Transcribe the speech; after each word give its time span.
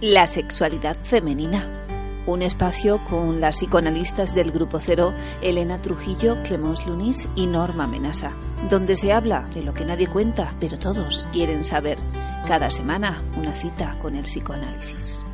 La 0.00 0.28
sexualidad 0.28 0.96
femenina. 1.02 1.84
Un 2.24 2.42
espacio 2.42 3.02
con 3.10 3.40
las 3.40 3.56
psicoanalistas 3.56 4.32
del 4.32 4.52
Grupo 4.52 4.78
Cero, 4.78 5.12
Elena 5.42 5.82
Trujillo, 5.82 6.40
Clemence 6.44 6.86
Lunis 6.86 7.28
y 7.34 7.48
Norma 7.48 7.88
Menasa, 7.88 8.30
donde 8.70 8.94
se 8.94 9.12
habla 9.12 9.40
de 9.52 9.64
lo 9.64 9.74
que 9.74 9.84
nadie 9.84 10.06
cuenta, 10.06 10.54
pero 10.60 10.78
todos 10.78 11.26
quieren 11.32 11.64
saber. 11.64 11.98
Cada 12.46 12.70
semana, 12.70 13.20
una 13.36 13.52
cita 13.56 13.98
con 14.00 14.14
el 14.14 14.22
psicoanálisis. 14.22 15.24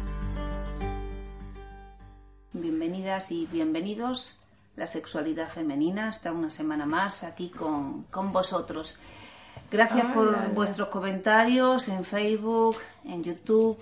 Bienvenidas 2.55 3.33
y 3.33 3.47
bienvenidos. 3.53 4.39
La 4.77 4.87
sexualidad 4.87 5.51
femenina 5.51 6.09
está 6.09 6.33
una 6.33 6.49
semana 6.49 6.87
más 6.87 7.23
aquí 7.23 7.51
con, 7.51 8.05
con 8.05 8.33
vosotros. 8.33 8.97
Gracias 9.71 10.07
por 10.15 10.55
vuestros 10.55 10.89
comentarios 10.89 11.89
en 11.89 12.03
Facebook, 12.03 12.79
en 13.05 13.23
YouTube 13.23 13.79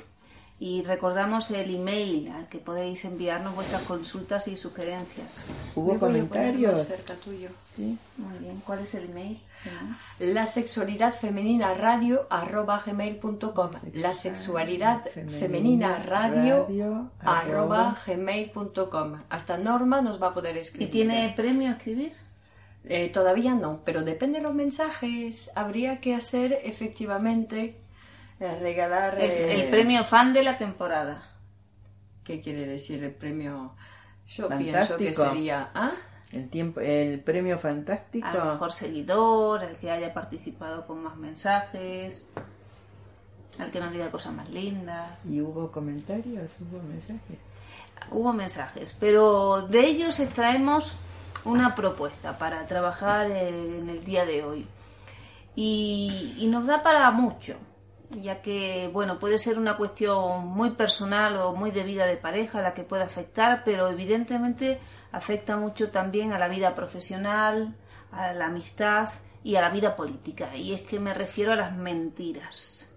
y 0.65 0.83
recordamos 0.83 1.51
el 1.51 1.75
email 1.75 2.31
al 2.31 2.47
que 2.47 2.59
podéis 2.59 3.05
enviarnos 3.05 3.53
vuestras 3.57 3.83
consultas 3.83 4.47
y 4.47 4.57
sugerencias. 4.57 5.45
Hubo 5.75 5.99
comentarios. 5.99 6.87
cerca 6.87 7.17
tuyo. 7.17 7.49
Sí. 7.75 7.99
Muy 8.17 8.39
bien, 8.39 8.63
¿cuál 8.65 8.79
es 8.79 8.95
el 8.95 9.11
email? 9.11 9.41
La 10.21 10.47
sexualidad 10.47 11.15
femenina 11.15 11.75
radio 11.75 12.29
arroba 12.31 12.81
gmail.com. 12.87 13.71
La 13.95 14.15
sexualidad 14.15 15.05
femenina 15.41 15.99
radio 15.99 16.69
arroba 17.19 17.99
gmail.com. 18.07 19.21
Hasta 19.31 19.59
Norma 19.59 20.01
nos 20.01 20.23
va 20.23 20.29
a 20.29 20.35
poder 20.35 20.55
¿Y 20.55 20.61
escribir. 20.61 20.91
tiene 20.93 21.33
premio 21.35 21.73
escribir? 21.73 22.13
Eh, 22.85 23.09
todavía 23.09 23.57
no, 23.57 23.81
pero 23.85 24.03
depende 24.03 24.39
de 24.39 24.45
los 24.45 24.55
mensajes. 24.55 25.51
Habría 25.57 25.99
que 26.01 26.15
hacer 26.15 26.57
efectivamente 26.63 27.82
regalar. 28.61 29.19
El, 29.21 29.31
eh, 29.31 29.65
el 29.65 29.71
premio 29.71 30.05
fan 30.05 30.33
de 30.33 30.43
la 30.43 30.57
temporada. 30.57 31.23
¿Qué 32.25 32.41
quiere 32.41 32.67
decir 32.67 33.03
el 33.03 33.13
premio? 33.13 33.75
Yo 34.29 34.49
Fantástico. 34.49 34.97
pienso 34.99 34.99
que 34.99 35.31
sería. 35.31 35.71
¿Ah? 35.75 35.93
El 36.31 36.49
tiempo, 36.49 36.81
el 36.81 37.21
premio 37.21 37.59
fantástico. 37.59 38.27
Al 38.27 38.53
mejor 38.53 38.73
seguidor, 38.73 39.61
al 39.61 39.77
que 39.77 39.91
haya 39.91 40.15
participado 40.15 40.87
con 40.87 41.03
más 41.03 41.17
mensajes, 41.17 42.25
al 43.59 43.71
que 43.71 43.81
nos 43.81 43.93
diga 43.93 44.11
cosas 44.11 44.33
más 44.33 44.49
lindas. 44.49 45.25
Y 45.27 45.43
hubo 45.43 45.71
comentarios, 45.71 46.53
hubo 46.61 46.83
mensajes. 46.83 47.39
Hubo 48.11 48.33
mensajes, 48.33 48.97
pero 48.99 49.63
de 49.69 49.81
ellos 49.81 50.19
extraemos 50.21 50.97
una 51.45 51.75
propuesta 51.75 52.39
para 52.39 52.65
trabajar 52.65 53.31
en 53.31 53.89
el 53.89 54.03
día 54.05 54.25
de 54.25 54.43
hoy. 54.43 54.67
Y, 55.55 56.35
y 56.39 56.47
nos 56.47 56.67
da 56.67 56.83
para 56.83 57.11
mucho, 57.11 57.57
ya 58.21 58.43
que, 58.43 58.91
bueno, 58.93 59.19
puede 59.19 59.39
ser 59.39 59.59
una 59.59 59.77
cuestión 59.77 60.47
muy 60.47 60.71
personal 60.71 61.37
o 61.39 61.55
muy 61.55 61.71
de 61.71 61.85
vida 61.85 62.07
de 62.07 62.17
pareja 62.17 62.63
la 62.63 62.75
que 62.75 62.83
puede 62.83 63.03
afectar, 63.03 63.63
pero 63.65 63.89
evidentemente 63.89 64.81
afecta 65.13 65.57
mucho 65.57 65.91
también 65.91 66.33
a 66.33 66.39
la 66.39 66.49
vida 66.49 66.75
profesional, 66.75 67.75
a 68.11 68.33
la 68.33 68.47
amistad 68.47 69.09
y 69.43 69.57
a 69.57 69.61
la 69.61 69.71
vida 69.71 69.97
política. 69.97 70.55
Y 70.57 70.75
es 70.75 70.83
que 70.83 71.01
me 71.01 71.15
refiero 71.15 71.53
a 71.53 71.57
las 71.57 71.75
mentiras 71.75 72.89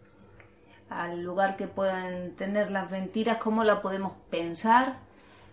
al 0.90 1.24
lugar 1.24 1.56
que 1.56 1.68
puedan 1.68 2.32
tener 2.36 2.72
las 2.72 2.90
mentiras, 2.92 3.38
cómo 3.38 3.64
la 3.64 3.82
podemos 3.82 4.14
pensar, 4.30 4.98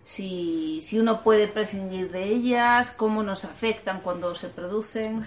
si, 0.03 0.79
si 0.81 0.99
uno 0.99 1.23
puede 1.23 1.47
prescindir 1.47 2.11
de 2.11 2.23
ellas, 2.23 2.91
cómo 2.91 3.23
nos 3.23 3.45
afectan 3.45 4.01
cuando 4.01 4.35
se 4.35 4.49
producen. 4.49 5.25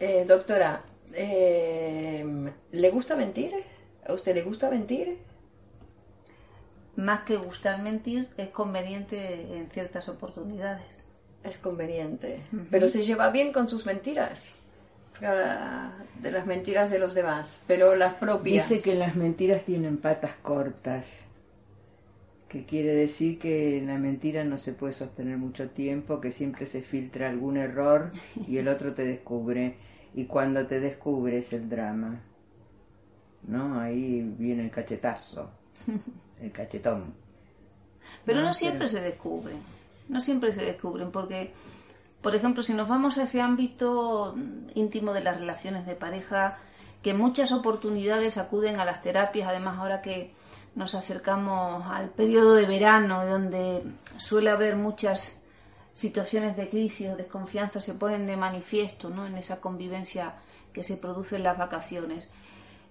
Eh, 0.00 0.24
doctora, 0.26 0.82
eh, 1.14 2.24
¿le 2.70 2.90
gusta 2.90 3.16
mentir? 3.16 3.52
¿A 4.06 4.12
usted 4.12 4.34
le 4.34 4.42
gusta 4.42 4.70
mentir? 4.70 5.18
Más 6.96 7.22
que 7.22 7.36
gustar 7.36 7.82
mentir, 7.82 8.28
es 8.36 8.48
conveniente 8.48 9.56
en 9.56 9.70
ciertas 9.70 10.08
oportunidades. 10.08 11.08
Es 11.42 11.58
conveniente. 11.58 12.40
Pero 12.70 12.88
se 12.88 13.02
lleva 13.02 13.30
bien 13.30 13.52
con 13.52 13.68
sus 13.68 13.86
mentiras. 13.86 14.56
De 16.20 16.32
las 16.32 16.46
mentiras 16.46 16.90
de 16.90 16.98
los 16.98 17.14
demás, 17.14 17.62
pero 17.68 17.94
las 17.94 18.14
propias. 18.14 18.68
Dice 18.68 18.82
que 18.82 18.98
las 18.98 19.14
mentiras 19.14 19.64
tienen 19.64 19.98
patas 19.98 20.32
cortas, 20.42 21.26
que 22.48 22.64
quiere 22.64 22.92
decir 22.92 23.38
que 23.38 23.80
la 23.86 23.98
mentira 23.98 24.42
no 24.42 24.58
se 24.58 24.72
puede 24.72 24.94
sostener 24.94 25.36
mucho 25.36 25.70
tiempo, 25.70 26.20
que 26.20 26.32
siempre 26.32 26.66
se 26.66 26.82
filtra 26.82 27.28
algún 27.28 27.56
error 27.56 28.10
y 28.48 28.58
el 28.58 28.66
otro 28.66 28.94
te 28.94 29.04
descubre. 29.04 29.76
Y 30.14 30.26
cuando 30.26 30.66
te 30.66 30.80
descubre 30.80 31.38
es 31.38 31.52
el 31.52 31.68
drama. 31.68 32.20
¿No? 33.46 33.80
Ahí 33.80 34.22
viene 34.38 34.64
el 34.64 34.70
cachetazo, 34.70 35.50
el 36.40 36.52
cachetón. 36.52 37.14
Pero 38.24 38.40
no, 38.40 38.46
No, 38.46 38.54
siempre 38.54 38.88
se 38.88 39.00
descubren, 39.00 39.56
no 40.08 40.20
siempre 40.20 40.52
se 40.52 40.64
descubren, 40.64 41.10
porque, 41.10 41.52
por 42.20 42.34
ejemplo, 42.34 42.62
si 42.62 42.74
nos 42.74 42.88
vamos 42.88 43.18
a 43.18 43.24
ese 43.24 43.40
ámbito 43.40 44.36
íntimo 44.74 45.12
de 45.12 45.22
las 45.22 45.38
relaciones 45.38 45.86
de 45.86 45.94
pareja, 45.94 46.58
que 47.02 47.14
muchas 47.14 47.50
oportunidades 47.50 48.38
acuden 48.38 48.78
a 48.78 48.84
las 48.84 49.02
terapias, 49.02 49.48
además 49.48 49.78
ahora 49.78 50.02
que 50.02 50.32
nos 50.74 50.94
acercamos 50.94 51.84
al 51.86 52.10
periodo 52.10 52.54
de 52.54 52.66
verano, 52.66 53.26
donde 53.26 53.82
suele 54.18 54.50
haber 54.50 54.76
muchas 54.76 55.41
situaciones 55.92 56.56
de 56.56 56.68
crisis 56.68 57.08
o 57.08 57.16
desconfianza 57.16 57.80
se 57.80 57.94
ponen 57.94 58.26
de 58.26 58.36
manifiesto 58.36 59.10
¿no? 59.10 59.26
en 59.26 59.36
esa 59.36 59.60
convivencia 59.60 60.34
que 60.72 60.82
se 60.82 60.96
produce 60.96 61.36
en 61.36 61.42
las 61.42 61.58
vacaciones. 61.58 62.30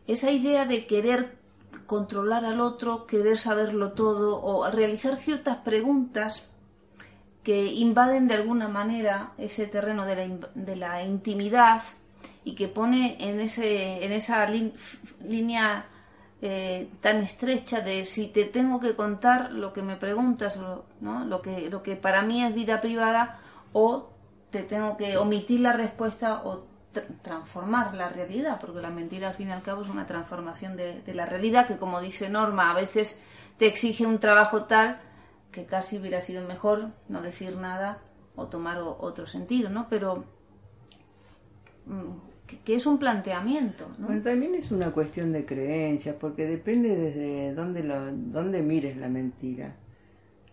Esa 0.08 0.32
idea 0.32 0.66
de 0.66 0.86
querer 0.86 1.38
controlar 1.86 2.46
al 2.46 2.60
otro, 2.60 3.08
querer 3.08 3.38
saberlo 3.38 3.94
todo 3.94 4.42
o 4.42 4.70
realizar 4.70 5.16
ciertas 5.16 5.58
preguntas 5.58 6.48
que 7.44 7.66
invaden 7.74 8.28
de 8.28 8.36
alguna 8.36 8.68
manera 8.68 9.34
ese 9.38 9.66
terreno 9.68 10.06
de 10.06 10.16
la, 10.16 10.50
de 10.54 10.76
la 10.76 11.04
intimidad 11.04 11.82
y 12.44 12.56
que 12.56 12.68
pone 12.68 13.18
en, 13.20 13.40
ese, 13.40 14.04
en 14.06 14.12
esa 14.12 14.48
línea 15.24 15.88
eh, 16.41 16.90
tan 17.02 17.18
estrecha 17.18 17.81
de 17.81 18.03
si 18.06 18.28
te 18.28 18.46
tengo 18.46 18.79
que 18.79 18.96
contar 18.96 19.52
lo 19.52 19.74
que 19.74 19.81
me 19.84 19.96
preguntas, 19.96 20.57
¿no? 21.00 21.25
lo, 21.25 21.41
que, 21.41 21.69
lo 21.69 21.84
que 21.84 21.96
para 21.96 22.22
mí 22.24 22.44
es 22.44 22.53
vida 22.56 22.81
privada, 22.81 23.40
o 23.74 24.09
te 24.50 24.63
tengo 24.63 24.97
que 24.97 25.18
omitir 25.18 25.59
la 25.62 25.74
respuesta 25.74 26.41
o 26.44 26.66
tra- 26.94 27.06
transformar 27.22 27.94
la 27.94 28.09
realidad, 28.09 28.59
porque 28.59 28.81
la 28.81 28.90
mentira 28.90 29.29
al 29.29 29.34
fin 29.35 29.50
y 29.50 29.52
al 29.52 29.62
cabo 29.62 29.84
es 29.84 29.90
una 29.90 30.06
transformación 30.06 30.75
de, 30.75 31.02
de 31.02 31.13
la 31.13 31.25
realidad 31.25 31.68
que, 31.68 31.78
como 31.78 32.02
dice 32.02 32.28
Norma, 32.29 32.72
a 32.72 32.73
veces 32.73 33.22
te 33.58 33.68
exige 33.68 34.06
un 34.06 34.19
trabajo 34.19 34.63
tal 34.66 35.00
que 35.52 35.66
casi 35.66 36.00
hubiera 36.00 36.22
sido 36.22 36.47
mejor 36.47 36.90
no 37.08 37.22
decir 37.22 37.56
nada 37.58 38.00
o 38.35 38.47
tomar 38.47 38.79
otro 38.79 39.28
sentido, 39.28 39.69
¿no? 39.69 39.88
Pero 39.90 40.23
mm, 41.85 42.31
que, 42.64 42.76
es 42.76 42.86
un 42.86 42.98
planteamiento, 42.98 43.88
¿no? 43.98 44.08
También 44.22 44.56
es 44.56 44.72
una 44.72 44.92
cuestión 44.92 45.32
de 45.32 45.46
creencias, 45.46 46.16
porque 46.20 46.46
depende 46.46 46.96
desde 46.96 47.54
dónde, 47.54 47.84
lo, 47.84 48.12
dónde 48.12 48.62
mires 48.62 48.98
la 48.98 49.09
mentira. 49.09 49.76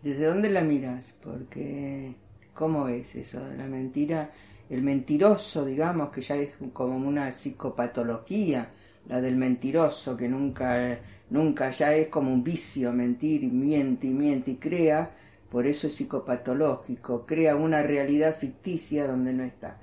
¿Desde 0.02 0.26
dónde 0.26 0.50
la 0.50 0.62
miras? 0.62 1.12
Porque, 1.22 2.14
¿cómo 2.54 2.88
es 2.88 3.16
eso? 3.16 3.40
La 3.56 3.66
mentira, 3.66 4.30
el 4.70 4.82
mentiroso, 4.82 5.64
digamos, 5.64 6.10
que 6.10 6.20
ya 6.20 6.36
es 6.36 6.50
como 6.72 6.96
una 6.96 7.32
psicopatología, 7.32 8.70
la 9.08 9.20
del 9.20 9.36
mentiroso, 9.36 10.16
que 10.16 10.28
nunca, 10.28 10.98
nunca 11.30 11.70
ya 11.70 11.94
es 11.94 12.08
como 12.08 12.32
un 12.32 12.44
vicio 12.44 12.92
mentir, 12.92 13.44
miente 13.50 14.06
y 14.06 14.10
miente 14.10 14.52
y 14.52 14.56
crea, 14.56 15.10
por 15.50 15.66
eso 15.66 15.86
es 15.86 15.94
psicopatológico, 15.94 17.24
crea 17.24 17.56
una 17.56 17.82
realidad 17.82 18.36
ficticia 18.38 19.06
donde 19.06 19.32
no 19.32 19.44
está. 19.44 19.78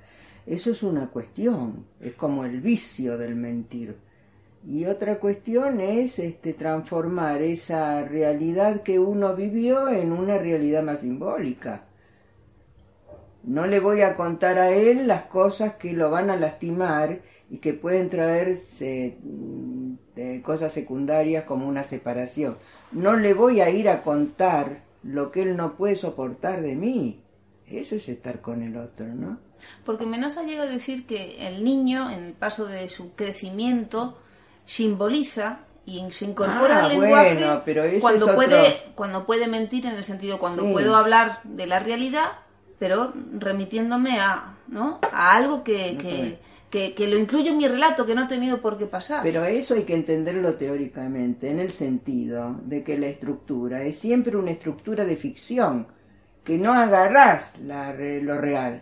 Eso 0.46 0.72
es 0.72 0.84
una 0.84 1.08
cuestión, 1.08 1.86
es 2.00 2.14
como 2.14 2.46
el 2.46 2.62
vicio 2.62 3.18
del 3.18 3.36
mentir. 3.36 3.98
Y 4.68 4.86
otra 4.86 5.20
cuestión 5.20 5.80
es 5.80 6.20
este, 6.20 6.54
transformar 6.54 7.42
esa 7.42 8.04
realidad 8.04 8.82
que 8.82 9.00
uno 9.00 9.36
vivió 9.36 9.90
en 9.90 10.12
una 10.12 10.38
realidad 10.38 10.84
más 10.84 11.02
simbólica. 11.02 11.84
No 13.44 13.68
le 13.68 13.80
voy 13.80 14.02
a 14.02 14.16
contar 14.16 14.58
a 14.58 14.72
él 14.72 15.08
las 15.08 15.24
cosas 15.24 15.76
que 15.76 15.94
lo 15.94 16.10
van 16.10 16.32
a 16.32 16.36
lastimar 16.36 17.22
y 17.50 17.60
que 17.60 17.74
pueden 17.74 18.10
traerse 18.10 19.18
mm, 19.24 19.94
eh, 20.16 20.42
cosas 20.44 20.74
secundarias 20.74 21.44
como 21.44 21.68
una 21.68 21.84
separación. 21.84 22.58
No 22.92 23.16
le 23.16 23.36
voy 23.36 23.62
a 23.62 23.70
ir 23.70 23.88
a 23.88 24.02
contar 24.02 24.82
lo 25.04 25.32
que 25.32 25.44
él 25.44 25.58
no 25.58 25.76
puede 25.76 25.96
soportar 25.96 26.62
de 26.62 26.76
mí. 26.76 27.24
Eso 27.68 27.96
es 27.96 28.10
estar 28.10 28.42
con 28.42 28.64
el 28.64 28.78
otro, 28.78 29.08
¿no? 29.08 29.45
Porque 29.86 30.06
Menasa 30.06 30.44
llega 30.44 30.64
a 30.64 30.68
decir 30.68 31.06
que 31.06 31.48
el 31.48 31.64
niño, 31.64 32.10
en 32.12 32.24
el 32.24 32.34
paso 32.34 32.66
de 32.66 32.88
su 32.90 33.14
crecimiento, 33.16 34.18
simboliza 34.66 35.60
y 35.86 36.04
se 36.12 36.26
incorpora 36.26 36.80
Ah, 36.80 36.86
al 36.86 36.90
lenguaje 37.00 37.36
bueno, 37.36 37.62
pero 37.64 37.84
ese 37.84 38.00
cuando 38.00 38.26
otro- 38.26 38.36
puede 38.36 38.58
cuando 38.96 39.26
puede 39.26 39.48
mentir 39.48 39.86
en 39.86 39.94
el 39.96 40.04
sentido 40.04 40.40
cuando 40.40 40.64
Sí. 40.64 40.72
puedo 40.74 40.96
hablar 40.96 41.40
de 41.44 41.68
la 41.68 41.78
realidad 41.78 42.26
pero 42.80 43.14
remitiéndome 43.38 44.20
a 44.20 44.56
no 44.68 45.00
a 45.12 45.36
algo 45.36 45.64
que, 45.64 45.96
que, 45.98 46.40
que, 46.72 46.96
que 46.96 47.08
lo 47.08 47.18
incluyo 47.20 47.52
en 47.52 47.58
mi 47.58 47.68
relato 47.68 48.04
que 48.08 48.16
no 48.16 48.24
ha 48.24 48.28
tenido 48.28 48.62
por 48.62 48.78
qué 48.80 48.88
pasar 48.88 49.22
Pero 49.22 49.46
eso 49.46 49.76
hay 49.76 49.84
que 49.84 49.94
entenderlo 49.94 50.56
teóricamente, 50.56 51.52
en 51.52 51.60
el 51.60 51.72
sentido 51.72 52.56
de 52.64 52.84
que 52.84 52.98
la 52.98 53.06
estructura 53.06 53.84
es 53.84 54.00
siempre 54.00 54.36
una 54.36 54.50
estructura 54.52 55.06
de 55.06 55.16
ficción, 55.16 55.88
que 56.44 56.58
no 56.58 56.74
agarrás 56.74 57.54
la 57.60 57.94
lo 57.94 58.42
real. 58.42 58.82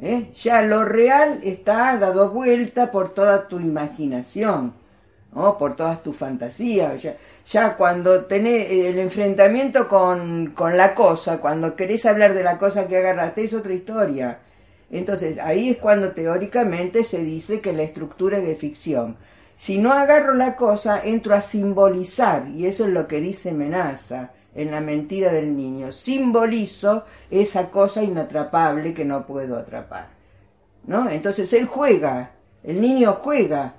¿Eh? 0.00 0.30
Ya 0.32 0.62
lo 0.62 0.84
real 0.84 1.40
está 1.42 1.96
dado 1.98 2.30
vuelta 2.30 2.90
por 2.90 3.14
toda 3.14 3.48
tu 3.48 3.58
imaginación, 3.58 4.74
¿no? 5.34 5.58
por 5.58 5.76
todas 5.76 6.02
tus 6.02 6.16
fantasías. 6.16 7.02
Ya, 7.46 7.76
cuando 7.76 8.24
tenés 8.24 8.70
el 8.70 8.98
enfrentamiento 8.98 9.88
con, 9.88 10.52
con 10.54 10.76
la 10.76 10.94
cosa, 10.94 11.38
cuando 11.40 11.76
querés 11.76 12.06
hablar 12.06 12.34
de 12.34 12.44
la 12.44 12.58
cosa 12.58 12.86
que 12.86 12.98
agarraste, 12.98 13.44
es 13.44 13.54
otra 13.54 13.72
historia. 13.72 14.38
Entonces, 14.90 15.38
ahí 15.38 15.70
es 15.70 15.78
cuando 15.78 16.12
teóricamente 16.12 17.02
se 17.04 17.22
dice 17.24 17.60
que 17.60 17.72
la 17.72 17.82
estructura 17.82 18.38
es 18.38 18.46
de 18.46 18.54
ficción. 18.54 19.16
Si 19.56 19.78
no 19.78 19.92
agarro 19.92 20.34
la 20.34 20.54
cosa, 20.54 21.00
entro 21.02 21.34
a 21.34 21.40
simbolizar, 21.40 22.48
y 22.48 22.66
eso 22.66 22.84
es 22.84 22.90
lo 22.90 23.08
que 23.08 23.20
dice 23.20 23.52
Menaza 23.52 24.32
en 24.56 24.70
la 24.70 24.80
mentira 24.80 25.30
del 25.32 25.56
niño. 25.56 25.92
Simbolizo 25.92 27.04
esa 27.30 27.70
cosa 27.70 28.02
inatrapable 28.02 28.94
que 28.94 29.04
no 29.04 29.26
puedo 29.26 29.56
atrapar. 29.56 30.08
¿No? 30.86 31.10
Entonces 31.10 31.52
él 31.52 31.66
juega, 31.66 32.30
el 32.64 32.80
niño 32.80 33.14
juega, 33.22 33.74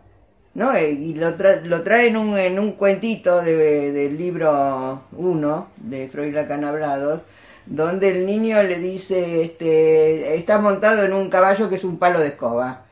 ¿no? 0.53 0.73
Eh, 0.75 0.91
Y 0.91 1.13
lo, 1.15 1.37
tra- 1.37 1.61
lo 1.63 1.81
trae 1.83 2.07
en 2.07 2.17
un, 2.17 2.37
en 2.37 2.59
un 2.59 2.73
cuentito 2.73 3.41
de- 3.41 3.91
del 3.91 4.17
libro 4.17 5.01
1 5.13 5.67
de 5.77 6.07
Freud 6.09 6.33
Lacan 6.33 6.63
Hablados, 6.65 7.21
donde 7.65 8.09
el 8.09 8.25
niño 8.25 8.61
le 8.63 8.79
dice, 8.79 9.41
este, 9.41 10.35
está 10.35 10.57
montado 10.59 11.03
en 11.03 11.13
un 11.13 11.29
caballo 11.29 11.69
que 11.69 11.75
es 11.75 11.83
un 11.83 11.97
palo 11.97 12.19
de 12.19 12.27
escoba, 12.29 12.85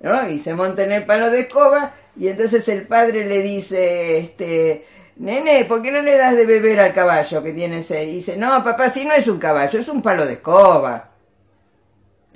¿no? 0.00 0.28
Y 0.30 0.38
se 0.38 0.54
monta 0.54 0.84
en 0.84 0.92
el 0.92 1.04
palo 1.06 1.30
de 1.30 1.40
escoba 1.40 1.94
y 2.16 2.28
entonces 2.28 2.68
el 2.68 2.86
padre 2.86 3.26
le 3.26 3.42
dice, 3.42 4.18
este, 4.18 4.84
nene, 5.18 5.64
¿por 5.64 5.82
qué 5.82 5.90
no 5.90 6.02
le 6.02 6.16
das 6.16 6.36
de 6.36 6.46
beber 6.46 6.80
al 6.80 6.92
caballo 6.92 7.42
que 7.42 7.52
tiene 7.52 7.82
seis? 7.82 8.12
Dice, 8.12 8.36
no, 8.36 8.62
papá, 8.64 8.88
si 8.88 9.04
no 9.04 9.12
es 9.12 9.26
un 9.28 9.38
caballo, 9.38 9.78
es 9.78 9.88
un 9.88 10.02
palo 10.02 10.24
de 10.24 10.34
escoba. 10.34 11.10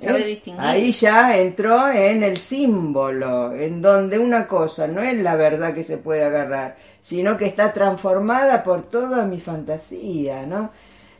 ¿Eh? 0.01 0.41
Ahí 0.57 0.91
ya 0.91 1.37
entró 1.37 1.89
en 1.89 2.23
el 2.23 2.37
símbolo, 2.37 3.53
en 3.53 3.81
donde 3.81 4.19
una 4.19 4.47
cosa 4.47 4.87
no 4.87 5.01
es 5.01 5.17
la 5.17 5.35
verdad 5.35 5.73
que 5.73 5.83
se 5.83 5.97
puede 5.97 6.23
agarrar, 6.23 6.75
sino 7.01 7.37
que 7.37 7.45
está 7.45 7.71
transformada 7.73 8.63
por 8.63 8.89
toda 8.89 9.25
mi 9.25 9.39
fantasía, 9.39 10.45
¿no? 10.45 10.71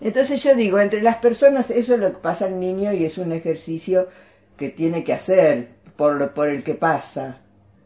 Entonces 0.02 0.44
yo 0.44 0.54
digo, 0.54 0.80
entre 0.80 1.02
las 1.02 1.18
personas 1.18 1.70
eso 1.70 1.94
es 1.94 2.00
lo 2.00 2.12
que 2.12 2.18
pasa 2.18 2.46
al 2.46 2.60
niño 2.60 2.92
y 2.92 3.06
es 3.06 3.18
un 3.18 3.32
ejercicio 3.32 4.10
que 4.58 4.70
tiene 4.70 5.04
que 5.04 5.14
hacer 5.14 5.70
por, 5.96 6.32
por 6.34 6.50
el 6.50 6.64
que 6.64 6.74
pasa. 6.74 7.38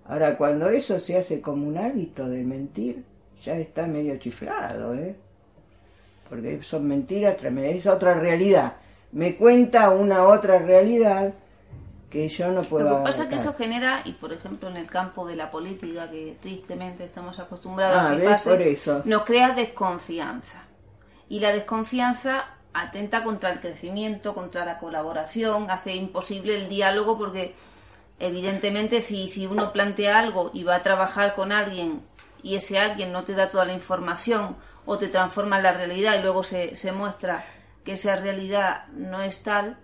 Ahora, 0.06 0.38
cuando 0.38 0.70
eso 0.70 1.00
se 1.00 1.18
hace 1.18 1.42
como 1.42 1.68
un 1.68 1.78
hábito 1.78 2.28
de 2.28 2.44
mentir, 2.44 3.04
ya 3.44 3.54
está 3.56 3.88
medio 3.88 4.18
chiflado, 4.18 4.94
¿eh? 4.96 5.16
Porque 6.30 6.62
son 6.64 6.88
mentiras 6.88 7.38
es 7.42 7.88
otra 7.88 8.14
realidad. 8.16 8.74
Me 9.12 9.36
cuenta 9.36 9.90
una 9.92 10.26
otra 10.26 10.60
realidad 10.60 11.34
que 12.10 12.28
yo 12.30 12.52
no 12.52 12.62
puedo 12.64 12.90
Lo 12.90 12.98
que 12.98 13.04
pasa 13.04 13.24
es 13.24 13.30
que 13.30 13.36
eso 13.36 13.54
genera, 13.54 14.02
y 14.06 14.14
por 14.14 14.32
ejemplo 14.34 14.70
en 14.70 14.78
el 14.78 14.88
campo 14.88 15.26
de 15.26 15.36
la 15.36 15.52
política, 15.52 16.10
que 16.10 16.38
tristemente 16.40 17.04
estamos 17.04 17.38
acostumbrados 17.40 17.98
Ah, 17.98 18.12
a 18.12 18.18
que 18.18 18.24
pase, 18.24 18.50
Por 18.50 18.62
eso. 18.62 19.02
nos 19.06 19.24
crea 19.24 19.52
desconfianza. 19.54 20.64
Y 21.30 21.40
la 21.40 21.52
desconfianza 21.52 22.46
atenta 22.74 23.24
contra 23.24 23.52
el 23.52 23.60
crecimiento, 23.60 24.34
contra 24.34 24.64
la 24.66 24.78
colaboración, 24.78 25.70
hace 25.70 25.96
imposible 25.96 26.56
el 26.56 26.70
diálogo 26.70 27.18
porque 27.18 27.54
evidentemente 28.20 29.02
si, 29.02 29.28
si 29.28 29.46
uno 29.46 29.72
plantea 29.72 30.20
algo 30.20 30.52
y 30.54 30.64
va 30.64 30.76
a 30.76 30.82
trabajar 30.84 31.36
con 31.36 31.52
alguien 31.52 32.02
y 32.44 32.56
ese 32.56 32.80
alguien 32.80 33.12
no 33.12 33.24
te 33.24 33.34
da 33.34 33.50
toda 33.50 33.66
la 33.66 33.74
información 33.74 34.56
o 34.86 34.98
te 34.98 35.08
transforma 35.08 35.58
en 35.58 35.64
la 35.64 35.74
realidad 35.74 36.18
y 36.18 36.22
luego 36.22 36.44
se, 36.44 36.76
se 36.76 36.92
muestra 36.92 37.44
que 37.84 37.94
esa 37.94 38.16
realidad 38.16 38.88
no 38.94 39.22
es 39.22 39.44
tal, 39.44 39.78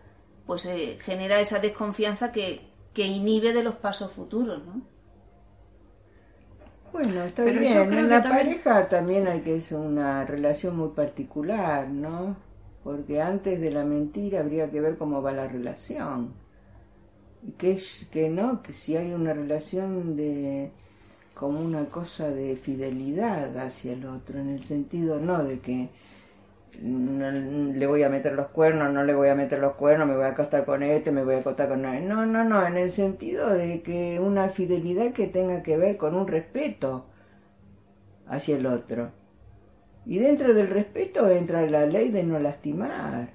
pues 0.45 0.65
eh, 0.65 0.97
genera 0.99 1.39
esa 1.39 1.59
desconfianza 1.59 2.31
que, 2.31 2.67
que 2.93 3.05
inhibe 3.05 3.53
de 3.53 3.63
los 3.63 3.75
pasos 3.75 4.11
futuros, 4.11 4.63
¿no? 4.65 4.81
Bueno, 6.91 7.23
está 7.23 7.43
Pero 7.43 7.55
yo 7.55 7.59
bien. 7.61 7.73
creo 7.89 7.99
En 8.01 8.05
que 8.05 8.09
la 8.15 8.21
también- 8.21 8.47
pareja 8.47 8.87
también 8.89 9.27
hay 9.27 9.41
que 9.41 9.55
es 9.55 9.71
una 9.71 10.25
relación 10.25 10.77
muy 10.77 10.89
particular, 10.89 11.87
¿no? 11.89 12.35
Porque 12.83 13.21
antes 13.21 13.59
de 13.59 13.71
la 13.71 13.83
mentira 13.83 14.41
habría 14.41 14.69
que 14.69 14.79
ver 14.81 14.97
cómo 14.97 15.21
va 15.21 15.31
la 15.31 15.47
relación. 15.47 16.33
Que, 17.57 17.73
es- 17.73 18.07
que 18.11 18.29
no, 18.29 18.61
que 18.61 18.73
si 18.73 18.95
hay 18.95 19.11
una 19.13 19.33
relación 19.33 20.15
de 20.15 20.71
como 21.33 21.59
una 21.59 21.85
cosa 21.85 22.29
de 22.29 22.55
fidelidad 22.55 23.57
hacia 23.57 23.93
el 23.93 24.05
otro, 24.05 24.39
en 24.39 24.49
el 24.49 24.63
sentido 24.63 25.19
no 25.19 25.43
de 25.43 25.59
que 25.59 25.89
no, 26.81 27.31
le 27.31 27.87
voy 27.87 28.03
a 28.03 28.09
meter 28.09 28.33
los 28.33 28.47
cuernos, 28.47 28.91
no 28.93 29.03
le 29.03 29.13
voy 29.13 29.29
a 29.29 29.35
meter 29.35 29.59
los 29.59 29.73
cuernos, 29.73 30.07
me 30.07 30.15
voy 30.15 30.25
a 30.25 30.29
acostar 30.29 30.65
con 30.65 30.83
este, 30.83 31.11
me 31.11 31.23
voy 31.23 31.35
a 31.35 31.39
acostar 31.39 31.69
con 31.69 31.85
él. 31.85 32.07
No, 32.07 32.25
no, 32.25 32.43
no, 32.43 32.65
en 32.65 32.77
el 32.77 32.91
sentido 32.91 33.49
de 33.49 33.81
que 33.81 34.19
una 34.19 34.49
fidelidad 34.49 35.13
que 35.13 35.27
tenga 35.27 35.63
que 35.63 35.77
ver 35.77 35.97
con 35.97 36.15
un 36.15 36.27
respeto 36.27 37.05
hacia 38.27 38.57
el 38.57 38.65
otro. 38.65 39.11
Y 40.05 40.19
dentro 40.19 40.53
del 40.53 40.67
respeto 40.67 41.29
entra 41.29 41.65
la 41.67 41.85
ley 41.85 42.09
de 42.09 42.23
no 42.23 42.39
lastimar. 42.39 43.33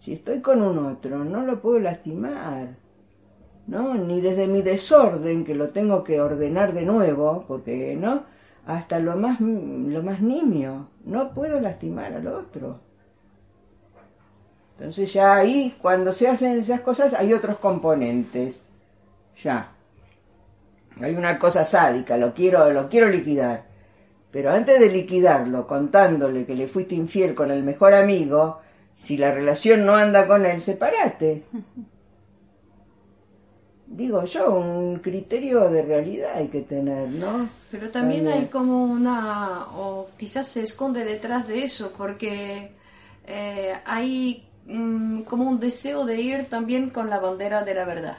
Si 0.00 0.14
estoy 0.14 0.40
con 0.40 0.62
un 0.62 0.78
otro, 0.78 1.24
no 1.24 1.44
lo 1.44 1.60
puedo 1.60 1.78
lastimar. 1.78 2.79
¿No? 3.66 3.94
Ni 3.94 4.20
desde 4.20 4.46
mi 4.46 4.62
desorden, 4.62 5.44
que 5.44 5.54
lo 5.54 5.68
tengo 5.68 6.02
que 6.02 6.20
ordenar 6.20 6.72
de 6.72 6.82
nuevo, 6.82 7.44
porque, 7.46 7.96
¿no? 7.96 8.24
Hasta 8.66 8.98
lo 8.98 9.16
más, 9.16 9.40
lo 9.40 10.02
más 10.02 10.20
nimio. 10.20 10.88
No 11.04 11.32
puedo 11.32 11.60
lastimar 11.60 12.12
al 12.12 12.26
otro. 12.26 12.80
Entonces 14.72 15.12
ya 15.12 15.36
ahí, 15.36 15.76
cuando 15.80 16.12
se 16.12 16.28
hacen 16.28 16.58
esas 16.58 16.80
cosas, 16.80 17.14
hay 17.14 17.32
otros 17.32 17.58
componentes. 17.58 18.62
Ya. 19.42 19.72
Hay 21.00 21.14
una 21.14 21.38
cosa 21.38 21.64
sádica, 21.64 22.16
lo 22.16 22.32
quiero, 22.34 22.70
lo 22.72 22.88
quiero 22.88 23.08
liquidar. 23.08 23.64
Pero 24.30 24.50
antes 24.50 24.78
de 24.80 24.88
liquidarlo, 24.90 25.66
contándole 25.66 26.46
que 26.46 26.54
le 26.54 26.68
fuiste 26.68 26.94
infiel 26.94 27.34
con 27.34 27.50
el 27.50 27.62
mejor 27.62 27.94
amigo, 27.94 28.60
si 28.94 29.16
la 29.16 29.32
relación 29.32 29.84
no 29.84 29.94
anda 29.96 30.26
con 30.26 30.46
él, 30.46 30.60
separate. 30.60 31.42
Digo 33.92 34.22
yo, 34.24 34.52
un 34.54 35.00
criterio 35.00 35.68
de 35.68 35.82
realidad 35.82 36.30
hay 36.36 36.46
que 36.46 36.60
tener, 36.60 37.08
¿no? 37.08 37.48
Pero 37.72 37.90
también 37.90 38.24
También. 38.24 38.44
hay 38.44 38.48
como 38.48 38.84
una, 38.84 39.66
o 39.76 40.08
quizás 40.16 40.46
se 40.46 40.62
esconde 40.62 41.04
detrás 41.04 41.48
de 41.48 41.64
eso, 41.64 41.92
porque 41.98 42.70
eh, 43.26 43.74
hay 43.84 44.46
mm, 44.66 45.22
como 45.22 45.48
un 45.50 45.58
deseo 45.58 46.06
de 46.06 46.20
ir 46.20 46.44
también 46.48 46.90
con 46.90 47.10
la 47.10 47.18
bandera 47.18 47.64
de 47.64 47.74
la 47.74 47.84
verdad. 47.84 48.16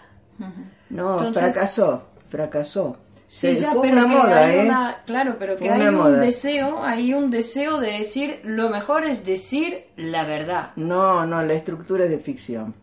No, 0.90 1.13
Entonces- 1.18 1.54
fracasó, 1.56 2.04
fracasó. 2.30 2.98
Sí, 3.30 3.56
Se- 3.56 3.62
ya, 3.62 3.72
fue 3.72 3.84
pero 3.84 3.94
una 4.06 4.08
que 4.10 4.16
moda, 4.16 4.40
hay 4.46 4.58
¿eh? 4.58 4.62
una, 4.66 4.98
claro, 5.06 5.36
pero 5.40 5.56
que 5.56 5.70
hay 5.72 5.88
un 5.88 5.96
moda. 5.96 6.18
deseo, 6.18 6.84
hay 6.84 7.13
un 7.13 7.32
deseo 7.32 7.80
de 7.80 7.94
decir, 7.94 8.42
lo 8.44 8.70
mejor 8.70 9.06
es 9.06 9.24
decir 9.25 9.86
la 9.96 10.25
verdad. 10.25 10.72
No, 10.75 11.25
no, 11.25 11.42
la 11.42 11.54
estructura 11.54 12.04
es 12.04 12.10
de 12.12 12.20
ficción. 12.20 12.74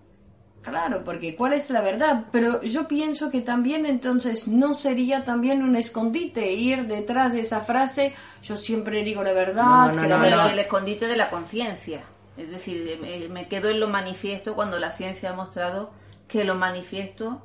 Claro, 0.70 1.02
porque 1.04 1.34
¿cuál 1.36 1.52
es 1.52 1.70
la 1.70 1.80
verdad? 1.80 2.24
Pero 2.32 2.62
yo 2.62 2.88
pienso 2.88 3.30
que 3.30 3.40
también 3.40 3.86
entonces 3.86 4.48
no 4.48 4.74
sería 4.74 5.24
también 5.24 5.62
un 5.62 5.76
escondite 5.76 6.52
ir 6.52 6.86
detrás 6.86 7.32
de 7.32 7.40
esa 7.40 7.60
frase, 7.60 8.14
yo 8.42 8.56
siempre 8.56 9.02
digo 9.02 9.22
la 9.22 9.32
verdad, 9.32 9.64
No, 9.64 9.92
no, 9.92 10.02
que 10.02 10.08
la 10.08 10.16
no, 10.16 10.22
verdad... 10.22 10.52
El 10.52 10.58
escondite 10.58 11.06
de 11.06 11.16
la 11.16 11.30
conciencia. 11.30 12.00
Es 12.36 12.50
decir, 12.50 13.28
me, 13.30 13.48
quedo 13.48 13.68
en 13.68 13.80
lo 13.80 13.88
manifiesto 13.88 14.54
cuando 14.54 14.78
la 14.78 14.92
ciencia 14.92 15.30
ha 15.30 15.34
mostrado 15.34 15.90
que 16.28 16.44
lo 16.44 16.54
manifiesto 16.54 17.44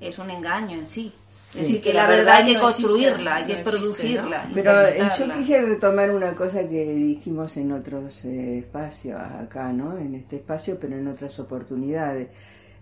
es 0.00 0.18
un 0.18 0.30
engaño 0.30 0.78
en 0.78 0.86
sí. 0.86 1.12
Es 1.26 1.62
decir, 1.62 1.80
que 1.80 1.94
la, 1.94 2.06
verdad 2.06 2.36
hay 2.36 2.52
que 2.52 2.58
no 2.58 2.68
existe, 2.68 2.82
construirla, 2.82 3.36
hay 3.36 3.46
que 3.46 3.52
no 3.54 3.58
existe, 3.60 3.78
producirla. 3.78 4.48
Pero 4.52 4.86
eh, 4.86 5.08
yo 5.18 5.32
quisiera 5.32 5.64
retomar 5.64 6.10
una 6.10 6.34
cosa 6.34 6.60
que 6.68 6.84
dijimos 6.94 7.56
en 7.56 7.72
otros 7.72 8.24
eh, 8.26 8.58
espacios 8.58 9.18
acá, 9.18 9.72
¿no? 9.72 9.96
En 9.96 10.14
este 10.14 10.36
espacio, 10.36 10.78
pero 10.78 10.96
en 10.96 11.08
otras 11.08 11.38
oportunidades, 11.40 12.28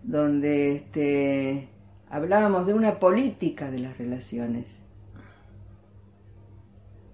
donde 0.06 0.76
este, 0.76 1.68
hablábamos 2.08 2.66
de 2.66 2.74
una 2.74 2.98
política 2.98 3.70
de 3.70 3.80
las 3.80 3.98
relaciones. 3.98 4.66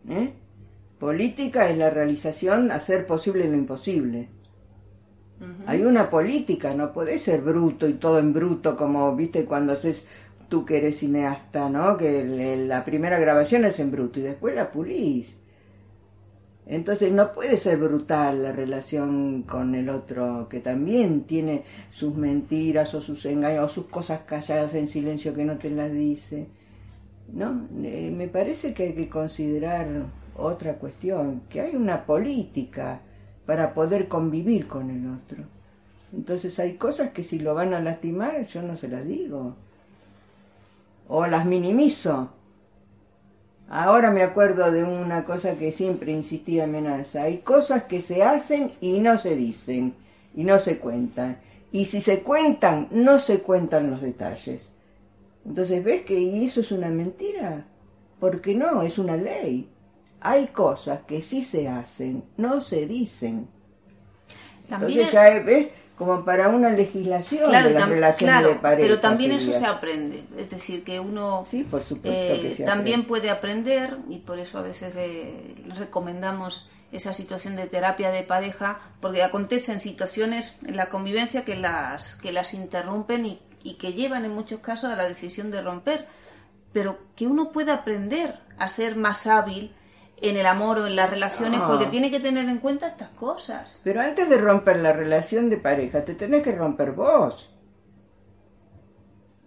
¿eh? 0.09 0.35
Política 0.99 1.69
es 1.71 1.79
la 1.79 1.91
realización, 1.91 2.71
hacer 2.71 3.07
posible 3.07 3.49
lo 3.49 3.57
imposible. 3.57 4.29
Hay 5.67 5.83
una 5.83 6.09
política, 6.09 6.73
no 6.73 6.93
podés 6.93 7.23
ser 7.23 7.41
bruto 7.41 7.89
y 7.89 7.95
todo 7.95 8.21
en 8.21 8.33
bruto 8.33 8.77
como, 8.77 9.17
viste, 9.17 9.45
cuando 9.45 9.73
haces 9.73 10.07
tú 10.49 10.65
que 10.65 10.77
eres 10.77 10.99
cineasta, 10.99 11.69
¿no? 11.69 11.97
Que 11.97 12.23
la 12.69 12.85
primera 12.85 13.19
grabación 13.19 13.65
es 13.65 13.81
en 13.81 13.91
bruto 13.91 14.21
y 14.21 14.23
después 14.23 14.55
la 14.55 14.71
pulís. 14.71 15.37
Entonces 16.73 17.12
no 17.12 17.35
puede 17.35 17.59
ser 17.59 17.76
brutal 17.76 18.43
la 18.43 18.50
relación 18.50 19.43
con 19.43 19.75
el 19.75 19.91
otro, 19.91 20.49
que 20.49 20.59
también 20.61 21.25
tiene 21.25 21.64
sus 21.91 22.14
mentiras 22.14 22.95
o 22.95 23.02
sus 23.02 23.26
engaños 23.26 23.67
o 23.67 23.69
sus 23.69 23.87
cosas 23.88 24.23
calladas 24.23 24.73
en 24.73 24.88
silencio 24.88 25.35
que 25.35 25.45
no 25.45 25.59
te 25.59 25.69
las 25.69 25.93
dice. 25.93 26.47
¿No? 27.31 27.69
Eh, 27.83 28.11
me 28.11 28.26
parece 28.26 28.73
que 28.73 28.85
hay 28.85 28.95
que 28.95 29.11
considerar 29.11 29.87
otra 30.35 30.76
cuestión, 30.76 31.43
que 31.50 31.61
hay 31.61 31.76
una 31.76 32.07
política 32.07 33.02
para 33.45 33.75
poder 33.75 34.09
convivir 34.09 34.67
con 34.67 34.88
el 34.88 35.12
otro. 35.12 35.45
Entonces 36.14 36.59
hay 36.59 36.76
cosas 36.76 37.11
que 37.11 37.23
si 37.23 37.38
lo 37.38 37.52
van 37.55 37.75
a 37.75 37.83
lastimar 37.83 38.47
yo 38.47 38.62
no 38.62 38.79
se 38.79 38.88
las 38.88 39.07
digo. 39.07 39.57
O 41.07 41.26
las 41.26 41.45
minimizo 41.45 42.31
Ahora 43.75 44.11
me 44.11 44.23
acuerdo 44.23 44.71
de 44.71 44.85
una 44.85 45.25
cosa 45.25 45.55
que 45.55 45.73
siempre 45.73 46.12
insistía 46.12 46.64
amenaza. 46.64 47.23
Hay 47.23 47.38
cosas 47.38 47.85
que 47.85 48.02
se 48.02 48.23
hacen 48.23 48.71
y 48.83 48.99
no 48.99 49.17
se 49.17 49.35
dicen, 49.35 49.95
y 50.37 50.45
no 50.45 50.59
se 50.59 50.76
cuentan. 50.76 51.38
Y 51.73 51.87
si 51.87 52.02
se 52.02 52.21
cuentan, 52.21 52.88
no 52.91 53.19
se 53.19 53.38
cuentan 53.38 53.91
los 53.91 54.02
detalles. 54.02 54.71
Entonces, 55.47 55.83
¿ves 55.83 56.02
que 56.02 56.45
eso 56.45 56.61
es 56.61 56.71
una 56.71 56.91
mentira? 56.91 57.64
Porque 58.21 58.55
no, 58.55 58.83
es 58.83 58.99
una 58.99 59.17
ley. 59.17 59.71
Hay 60.21 60.49
cosas 60.49 61.00
que 61.07 61.23
sí 61.23 61.41
se 61.41 61.67
hacen, 61.67 62.25
no 62.37 62.61
se 62.61 62.87
dicen. 62.87 63.49
Entonces 64.69 65.11
ya 65.11 65.43
ves, 65.43 65.69
como 66.04 66.25
para 66.25 66.49
una 66.49 66.71
legislación 66.71 67.50
de 67.50 67.71
las 67.71 67.88
relaciones 67.88 68.42
de 68.42 68.54
pareja. 68.56 68.82
Pero 68.82 68.99
también 68.99 69.30
eso 69.30 69.52
se 69.52 69.64
aprende, 69.64 70.25
es 70.37 70.50
decir, 70.50 70.82
que 70.82 70.99
uno 70.99 71.44
sí, 71.47 71.62
por 71.62 71.82
supuesto 71.82 72.11
eh, 72.11 72.56
también 72.66 73.06
puede 73.06 73.30
aprender 73.30 73.99
y 74.09 74.18
por 74.18 74.40
eso 74.40 74.59
a 74.59 74.62
veces 74.62 74.94
eh, 74.97 75.54
recomendamos 75.78 76.68
esa 76.90 77.14
situación 77.14 77.54
de 77.54 77.66
terapia 77.68 78.11
de 78.11 78.25
pareja 78.25 78.80
porque 79.00 79.23
acontecen 79.23 79.80
situaciones 79.80 80.59
en 80.66 80.76
la 80.76 80.88
convivencia 80.88 81.44
que 81.44 81.54
las 81.54 82.16
que 82.16 82.32
las 82.32 82.52
interrumpen 82.52 83.25
y, 83.25 83.40
y 83.62 83.75
que 83.75 83.92
llevan 83.92 84.25
en 84.25 84.32
muchos 84.32 84.59
casos 84.59 84.90
a 84.90 84.97
la 84.97 85.04
decisión 85.04 85.52
de 85.52 85.62
romper, 85.62 86.06
pero 86.73 86.99
que 87.14 87.28
uno 87.28 87.52
puede 87.52 87.71
aprender 87.71 88.40
a 88.59 88.66
ser 88.66 88.97
más 88.97 89.28
hábil 89.28 89.73
en 90.23 90.37
el 90.37 90.47
amor 90.47 90.79
o 90.79 90.87
en 90.87 90.95
las 90.95 91.11
relaciones 91.11 91.61
porque 91.67 91.87
tiene 91.87 92.11
que 92.11 92.21
tener 92.21 92.49
en 92.49 92.59
cuenta 92.59 92.87
estas 92.87 93.11
cosas. 93.11 93.81
Pero 93.83 94.00
antes 94.00 94.29
de 94.29 94.38
romper 94.38 94.76
la 94.76 94.93
relación 94.93 95.50
de 95.50 95.57
pareja, 95.57 96.05
te 96.05 96.14
tenés 96.14 96.45
que 96.45 96.52
romper 96.52 96.93
vos. 96.93 97.52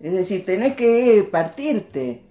Es 0.01 0.11
decir, 0.11 0.45
tenés 0.45 0.75
que 0.75 1.27
partirte. 1.31 2.23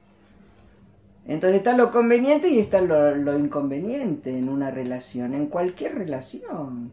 Entonces 1.27 1.59
está 1.59 1.75
lo 1.75 1.91
conveniente 1.91 2.49
y 2.49 2.59
está 2.59 2.83
lo, 2.83 3.39
inconveniente 3.39 4.39
en 4.39 4.51
una 4.51 4.71
relación, 4.71 5.35
en 5.35 5.47
cualquier 5.47 5.95
relación. 5.95 6.93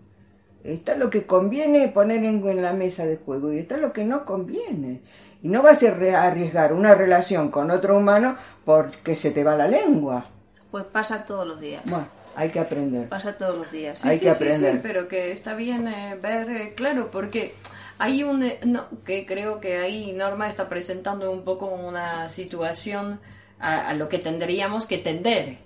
Está 0.63 0.96
lo 0.96 1.10
que 1.10 1.25
conviene 1.25 1.89
poner 1.89 2.24
en, 2.24 2.48
en 2.48 2.62
la 2.62 2.72
mesa 2.72 3.05
de 3.05 3.17
juego 3.17 3.51
y 3.51 3.60
está 3.60 3.75
lo 3.75 3.91
que 3.91 4.05
no 4.05 4.24
conviene. 4.24 5.01
Y 5.43 5.50
no 5.50 5.62
vas 5.62 5.84
a 5.84 6.27
arriesgar 6.27 6.72
una 6.72 6.96
relación 6.96 7.51
con 7.51 7.72
otro 7.72 7.98
humano 7.98 8.38
porque 8.63 9.17
se 9.17 9.31
te 9.31 9.43
va 9.43 9.58
la 9.58 9.67
lengua. 9.67 10.24
Pues 10.72 10.86
pasa 10.86 11.25
todos 11.25 11.46
los 11.46 11.60
días. 11.60 11.84
Bueno, 11.86 12.08
hay 12.36 12.50
que 12.50 12.60
aprender. 12.60 13.10
Pasa 13.10 13.38
todos 13.38 13.58
los 13.58 13.72
días. 13.72 14.00
Sí, 14.00 14.08
hay 14.08 14.20
que 14.20 14.30
aprender. 14.30 14.74
Sí, 14.74 14.80
pero 14.82 15.08
que 15.08 15.32
está 15.32 15.54
bien 15.54 15.88
eh, 15.88 16.18
ver, 16.22 16.50
eh, 16.50 16.74
claro, 16.75 17.12
porque 17.12 17.56
hay 17.98 18.24
un... 18.24 18.44
Eh, 18.44 18.60
no, 18.66 18.88
que 19.06 19.25
creo 19.25 19.60
que 19.60 19.78
ahí 19.78 20.13
Norma 20.13 20.48
está 20.48 20.70
presentando 20.70 21.30
un 21.32 21.44
poco 21.44 21.68
una 21.68 22.30
situación 22.30 23.20
a, 23.60 23.94
lo 23.94 24.10
que 24.10 24.18
tendríamos 24.18 24.86
que 24.86 24.98
tender. 24.98 25.58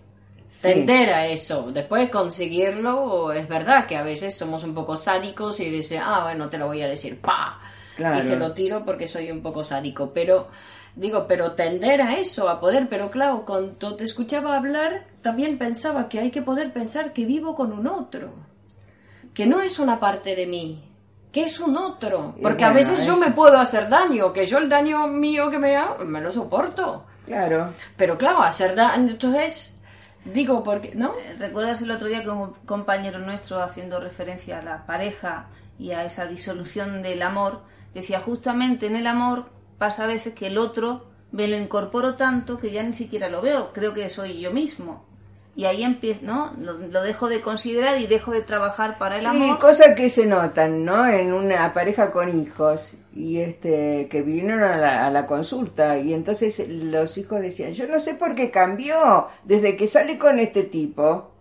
Tender 0.61 1.13
a 1.13 1.27
eso. 1.27 1.71
Después 1.71 2.09
conseguirlo, 2.09 3.31
es 3.31 3.47
verdad 3.47 3.85
que 3.85 3.97
a 3.97 4.03
veces 4.03 4.35
somos 4.35 4.63
un 4.63 4.73
poco 4.73 4.97
sádicos 4.97 5.59
y 5.59 5.69
dice, 5.69 5.99
ah, 5.99 6.21
bueno, 6.23 6.49
te 6.49 6.57
lo 6.57 6.65
voy 6.65 6.81
a 6.81 6.87
decir, 6.87 7.19
pa. 7.19 7.59
Y 7.97 8.21
se 8.21 8.35
lo 8.35 8.53
tiro 8.53 8.83
porque 8.83 9.07
soy 9.07 9.31
un 9.31 9.41
poco 9.41 9.63
sádico. 9.63 10.11
Pero 10.13 10.49
Digo, 10.95 11.25
pero 11.27 11.51
tender 11.51 12.01
a 12.01 12.17
eso, 12.17 12.47
a 12.47 12.61
poder, 12.61 12.87
pero 12.89 13.11
claro, 13.11 13.43
cuando 13.45 13.95
te 13.97 14.05
escuchaba 14.05 14.55
hablar, 14.55 15.07
también 15.21 15.57
pensaba 15.57 16.07
que 16.07 16.19
hay 16.19 16.31
que 16.31 16.41
poder 16.41 16.71
pensar 16.71 17.11
que 17.11 17.25
vivo 17.25 17.53
con 17.53 17.73
un 17.73 17.85
otro, 17.87 18.33
que 19.33 19.45
no 19.45 19.61
es 19.61 19.77
una 19.77 19.99
parte 19.99 20.37
de 20.37 20.47
mí, 20.47 20.89
que 21.33 21.43
es 21.43 21.59
un 21.59 21.75
otro, 21.75 22.35
porque 22.41 22.63
a 22.63 22.71
veces 22.71 23.05
yo 23.05 23.17
me 23.17 23.31
puedo 23.31 23.57
hacer 23.57 23.89
daño, 23.89 24.31
que 24.31 24.45
yo 24.45 24.57
el 24.57 24.69
daño 24.69 25.07
mío 25.07 25.51
que 25.51 25.59
me 25.59 25.75
hago, 25.75 26.05
me 26.05 26.21
lo 26.21 26.31
soporto. 26.31 27.05
Claro. 27.25 27.73
Pero 27.97 28.17
claro, 28.17 28.41
hacer 28.41 28.73
daño, 28.73 29.09
entonces, 29.11 29.77
digo, 30.23 30.63
porque, 30.63 30.93
¿no? 30.95 31.13
¿Recuerdas 31.37 31.81
el 31.81 31.91
otro 31.91 32.07
día 32.07 32.23
que 32.23 32.29
un 32.29 32.53
compañero 32.65 33.19
nuestro, 33.19 33.61
haciendo 33.61 33.99
referencia 33.99 34.59
a 34.59 34.61
la 34.61 34.85
pareja 34.85 35.47
y 35.77 35.91
a 35.91 36.05
esa 36.05 36.25
disolución 36.25 37.01
del 37.01 37.21
amor, 37.21 37.63
decía 37.93 38.21
justamente 38.21 38.85
en 38.85 38.95
el 38.95 39.07
amor 39.07 39.53
pasa 39.77 40.03
a 40.03 40.07
veces 40.07 40.33
que 40.33 40.47
el 40.47 40.57
otro 40.57 41.05
me 41.31 41.47
lo 41.47 41.57
incorporo 41.57 42.15
tanto 42.15 42.59
que 42.59 42.71
ya 42.71 42.83
ni 42.83 42.93
siquiera 42.93 43.29
lo 43.29 43.41
veo, 43.41 43.73
creo 43.73 43.93
que 43.93 44.09
soy 44.09 44.39
yo 44.39 44.51
mismo. 44.51 45.05
Y 45.57 45.65
ahí 45.65 45.83
empiezo, 45.83 46.19
¿no? 46.23 46.53
Lo, 46.59 47.01
dejo 47.03 47.29
de 47.29 47.39
considerar 47.39 47.99
y 47.99 48.07
dejo 48.07 48.31
de 48.31 48.41
trabajar 48.41 48.97
para 48.97 49.15
el 49.15 49.21
sí, 49.21 49.27
amor. 49.27 49.59
cosas 49.59 49.95
que 49.95 50.09
se 50.09 50.25
notan, 50.25 50.83
¿no? 50.83 51.07
En 51.07 51.31
una 51.31 51.73
pareja 51.73 52.11
con 52.11 52.37
hijos 52.37 52.95
y 53.15 53.37
este 53.37 54.09
que 54.09 54.21
vinieron 54.21 54.63
a 54.63 54.77
la, 54.77 55.05
a 55.05 55.11
la, 55.11 55.25
consulta 55.25 55.97
y 55.97 56.13
entonces 56.13 56.61
los 56.67 57.17
hijos 57.17 57.39
decían, 57.39 57.71
yo 57.71 57.87
no 57.87 58.01
sé 58.01 58.15
por 58.15 58.35
qué 58.35 58.51
cambió 58.51 59.27
desde 59.45 59.77
que 59.77 59.87
sale 59.87 60.17
con 60.17 60.39
este 60.39 60.63
tipo. 60.63 61.34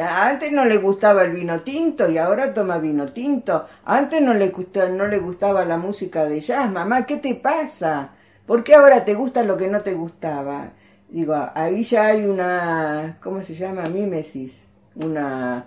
Antes 0.00 0.50
no 0.52 0.64
le 0.64 0.78
gustaba 0.78 1.22
el 1.24 1.32
vino 1.32 1.60
tinto 1.60 2.10
y 2.10 2.16
ahora 2.16 2.54
toma 2.54 2.78
vino 2.78 3.12
tinto. 3.12 3.66
Antes 3.84 4.22
no 4.22 4.32
le, 4.32 4.48
gustaba, 4.48 4.88
no 4.88 5.06
le 5.06 5.18
gustaba 5.18 5.64
la 5.64 5.76
música 5.76 6.24
de 6.24 6.40
jazz. 6.40 6.70
Mamá, 6.70 7.04
¿qué 7.04 7.18
te 7.18 7.34
pasa? 7.34 8.10
¿Por 8.46 8.64
qué 8.64 8.74
ahora 8.74 9.04
te 9.04 9.14
gusta 9.14 9.42
lo 9.42 9.56
que 9.56 9.68
no 9.68 9.82
te 9.82 9.92
gustaba? 9.92 10.70
Digo, 11.08 11.34
ahí 11.54 11.82
ya 11.82 12.06
hay 12.06 12.24
una, 12.24 13.18
¿cómo 13.20 13.42
se 13.42 13.54
llama? 13.54 13.82
Mímesis. 13.84 14.64
Una, 14.94 15.66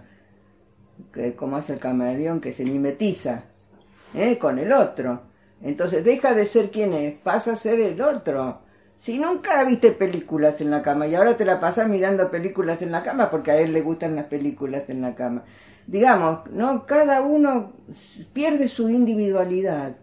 que, 1.14 1.36
como 1.36 1.58
hace 1.58 1.74
el 1.74 1.80
camaleón, 1.80 2.42
que 2.42 2.52
se 2.52 2.64
mimetiza 2.64 3.44
¿eh? 4.16 4.38
con 4.40 4.58
el 4.60 4.72
otro. 4.72 5.22
Entonces 5.62 6.04
deja 6.04 6.34
de 6.34 6.46
ser 6.46 6.72
quien 6.72 6.94
es, 6.94 7.14
pasa 7.16 7.54
a 7.54 7.56
ser 7.56 7.80
el 7.80 8.02
otro. 8.02 8.62
Si 9.06 9.20
nunca 9.20 9.64
viste 9.66 9.92
películas 9.92 10.62
en 10.62 10.72
la 10.72 10.82
cama 10.82 11.06
y 11.06 11.14
ahora 11.14 11.38
te 11.38 11.46
la 11.46 11.60
pasas 11.60 11.88
mirando 11.88 12.32
películas 12.32 12.82
en 12.82 12.92
la 12.92 13.04
cama 13.04 13.30
porque 13.30 13.52
a 13.52 13.58
él 13.60 13.72
le 13.72 13.84
gustan 13.84 14.16
las 14.16 14.26
películas 14.26 14.90
en 14.90 15.02
la 15.02 15.14
cama. 15.14 15.44
Digamos, 15.86 16.50
¿no? 16.50 16.88
Cada 16.88 17.22
uno 17.22 17.74
pierde 18.34 18.68
su 18.68 18.90
individualidad. 18.90 19.96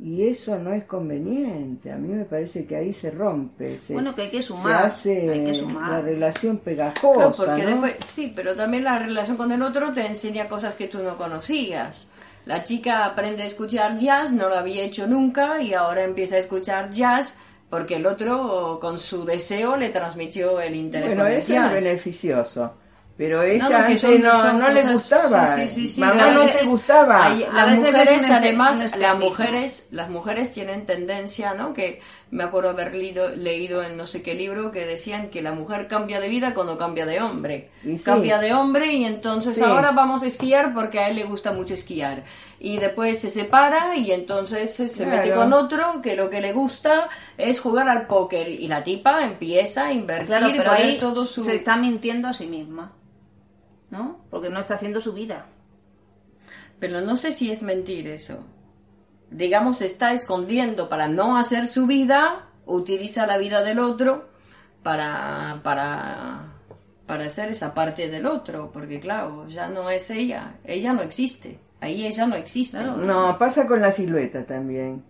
Y 0.00 0.26
eso 0.26 0.58
no 0.58 0.72
es 0.72 0.86
conveniente. 0.86 1.92
A 1.92 1.98
mí 1.98 2.08
me 2.08 2.24
parece 2.24 2.66
que 2.66 2.74
ahí 2.74 2.92
se 2.92 3.12
rompe. 3.12 3.78
Se, 3.78 3.92
bueno, 3.92 4.12
que 4.12 4.22
hay 4.22 4.30
que 4.30 4.42
sumar. 4.42 4.90
Se 4.90 5.28
hace 5.28 5.62
la 5.80 6.00
relación 6.00 6.58
pegajosa. 6.58 7.56
sí, 8.04 8.32
pero 8.34 8.56
también 8.56 8.82
la 8.82 8.98
relación 8.98 9.36
con 9.36 9.52
el 9.52 9.62
otro 9.62 9.92
te 9.92 10.04
enseña 10.04 10.48
cosas 10.48 10.74
que 10.74 10.88
tú 10.88 10.98
no 10.98 11.16
conocías. 11.16 12.08
La 12.44 12.64
chica 12.64 13.04
aprende 13.04 13.44
a 13.44 13.46
escuchar 13.46 13.94
jazz, 13.94 14.32
no 14.32 14.48
lo 14.48 14.56
había 14.56 14.82
hecho 14.82 15.06
nunca 15.06 15.62
y 15.62 15.74
ahora 15.74 16.02
empieza 16.02 16.34
a 16.34 16.38
escuchar 16.38 16.90
jazz 16.90 17.38
porque 17.70 17.96
el 17.96 18.06
otro 18.06 18.78
con 18.80 18.98
su 18.98 19.24
deseo 19.24 19.76
le 19.76 19.90
transmitió 19.90 20.60
el 20.60 20.74
interés 20.74 21.08
bueno, 21.08 21.26
eso 21.26 21.54
es 21.54 21.84
beneficioso 21.84 22.72
pero 23.18 23.42
ella 23.42 23.88
no, 24.20 24.52
no, 24.52 24.68
le 24.68 24.82
gustaba. 24.84 25.56
sí, 25.56 25.66
sí, 25.66 25.88
sí, 25.88 26.00
Mamá 26.00 26.30
no 26.30 26.44
le 26.44 26.66
gustaba. 26.66 27.30
las 27.30 27.80
mujeres 27.80 28.30
además 28.30 28.96
las 28.96 29.18
mujeres 29.18 29.88
las 29.90 30.08
mujeres 30.08 30.52
tienen 30.52 30.86
tendencia 30.86 31.52
no 31.54 31.72
que 31.72 32.00
me 32.30 32.44
acuerdo 32.44 32.68
haber 32.68 32.94
leído, 32.94 33.30
leído 33.30 33.82
en 33.82 33.96
no 33.96 34.06
sé 34.06 34.20
qué 34.20 34.34
libro 34.34 34.70
que 34.70 34.84
decían 34.84 35.30
que 35.30 35.40
la 35.40 35.52
mujer 35.52 35.88
cambia 35.88 36.20
de 36.20 36.28
vida 36.28 36.52
cuando 36.52 36.76
cambia 36.76 37.06
de 37.06 37.22
hombre. 37.22 37.70
Cambia 38.04 38.38
de 38.38 38.52
hombre 38.52 38.92
y 38.92 39.04
entonces 39.04 39.60
ahora 39.62 39.92
vamos 39.92 40.22
a 40.22 40.26
esquiar 40.26 40.74
porque 40.74 40.98
a 40.98 41.08
él 41.08 41.16
le 41.16 41.24
gusta 41.24 41.52
mucho 41.52 41.72
esquiar. 41.72 42.24
Y 42.60 42.76
después 42.78 43.18
se 43.18 43.30
separa 43.30 43.96
y 43.96 44.12
entonces 44.12 44.74
se, 44.74 45.06
mete 45.06 45.32
con 45.32 45.52
otro 45.54 46.02
que 46.02 46.16
lo 46.16 46.28
que 46.28 46.42
le 46.42 46.52
gusta 46.52 47.08
es 47.38 47.60
jugar 47.60 47.88
al 47.88 48.06
póker. 48.06 48.48
Y 48.48 48.68
la 48.68 48.84
tipa 48.84 49.24
empieza 49.24 49.86
a 49.86 49.92
invertir 49.92 50.26
claro, 50.26 50.48
pero 50.54 50.70
ahí 50.72 50.98
todo 50.98 51.24
su... 51.24 51.42
Se 51.42 51.56
está 51.56 51.76
mintiendo 51.78 52.28
a 52.28 52.34
sí 52.34 52.46
misma, 52.46 52.92
¿no? 53.90 54.20
Porque 54.28 54.50
no 54.50 54.60
está 54.60 54.74
haciendo 54.74 55.00
su 55.00 55.14
vida. 55.14 55.46
Pero 56.78 57.00
no 57.00 57.16
sé 57.16 57.32
si 57.32 57.50
es 57.50 57.62
mentir 57.62 58.06
eso 58.06 58.44
digamos, 59.30 59.82
está 59.82 60.12
escondiendo 60.12 60.88
para 60.88 61.08
no 61.08 61.36
hacer 61.36 61.66
su 61.66 61.86
vida, 61.86 62.48
utiliza 62.66 63.26
la 63.26 63.38
vida 63.38 63.62
del 63.62 63.78
otro 63.78 64.28
para, 64.82 65.60
para 65.62 66.48
desaparecer 67.08 67.50
esa 67.50 67.72
parte 67.72 68.08
del 68.08 68.26
otro, 68.26 68.70
porque 68.70 69.00
claro, 69.00 69.46
ya 69.48 69.70
no 69.70 69.88
es 69.88 70.10
ella, 70.10 70.56
ella 70.64 70.92
no 70.92 71.00
existe, 71.00 71.58
ahí 71.80 72.06
ella 72.06 72.26
no 72.26 72.36
existe. 72.36 72.82
No, 72.82 73.36
pasa 73.38 73.66
con 73.66 73.80
la 73.80 73.92
silueta 73.92 74.44
también, 74.44 75.02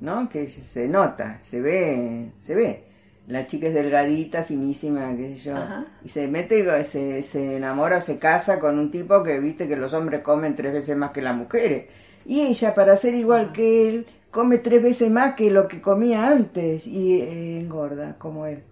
¿no? 0.00 0.28
Que 0.30 0.48
se 0.48 0.88
nota, 0.88 1.38
se 1.40 1.60
ve, 1.60 2.32
se 2.40 2.54
ve. 2.54 2.84
La 3.28 3.46
chica 3.46 3.66
es 3.66 3.74
delgadita, 3.74 4.44
finísima, 4.44 5.14
qué 5.16 5.34
sé 5.34 5.50
yo, 5.50 5.56
y 6.04 6.08
se 6.08 6.28
mete, 6.28 6.84
se, 6.84 7.22
se 7.22 7.56
enamora, 7.56 8.00
se 8.00 8.18
casa 8.18 8.58
con 8.58 8.78
un 8.78 8.90
tipo 8.90 9.22
que 9.22 9.40
viste 9.40 9.68
que 9.68 9.76
los 9.76 9.92
hombres 9.92 10.22
comen 10.22 10.54
tres 10.54 10.72
veces 10.72 10.96
más 10.96 11.10
que 11.10 11.20
las 11.22 11.36
mujeres. 11.36 11.90
Y 12.26 12.40
ella, 12.40 12.74
para 12.74 12.96
ser 12.96 13.14
igual 13.14 13.52
que 13.52 13.88
él, 13.88 14.06
come 14.30 14.58
tres 14.58 14.82
veces 14.82 15.10
más 15.10 15.34
que 15.34 15.50
lo 15.50 15.68
que 15.68 15.80
comía 15.80 16.28
antes 16.28 16.86
y 16.86 17.20
eh, 17.20 17.60
engorda 17.60 18.18
como 18.18 18.46
él. 18.46 18.64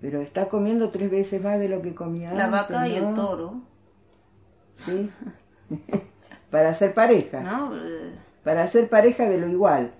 Pero 0.00 0.20
está 0.20 0.48
comiendo 0.48 0.90
tres 0.90 1.10
veces 1.10 1.42
más 1.42 1.58
de 1.58 1.68
lo 1.68 1.80
que 1.82 1.94
comía 1.94 2.32
La 2.32 2.44
antes. 2.44 2.50
La 2.50 2.62
vaca 2.62 2.88
y 2.88 2.96
el 2.96 3.12
toro. 3.14 3.60
Sí. 4.76 5.10
Para 6.50 6.74
ser 6.74 6.94
pareja. 6.94 7.40
¿No? 7.40 7.76
Eh. 7.76 8.12
Para 8.44 8.66
ser 8.66 8.88
pareja 8.88 9.28
de 9.28 9.38
lo 9.38 9.48
igual. 9.48 9.92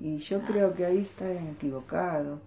Y 0.00 0.18
yo 0.18 0.40
creo 0.42 0.74
que 0.74 0.86
ahí 0.86 0.98
está 0.98 1.30
equivocado. 1.30 2.40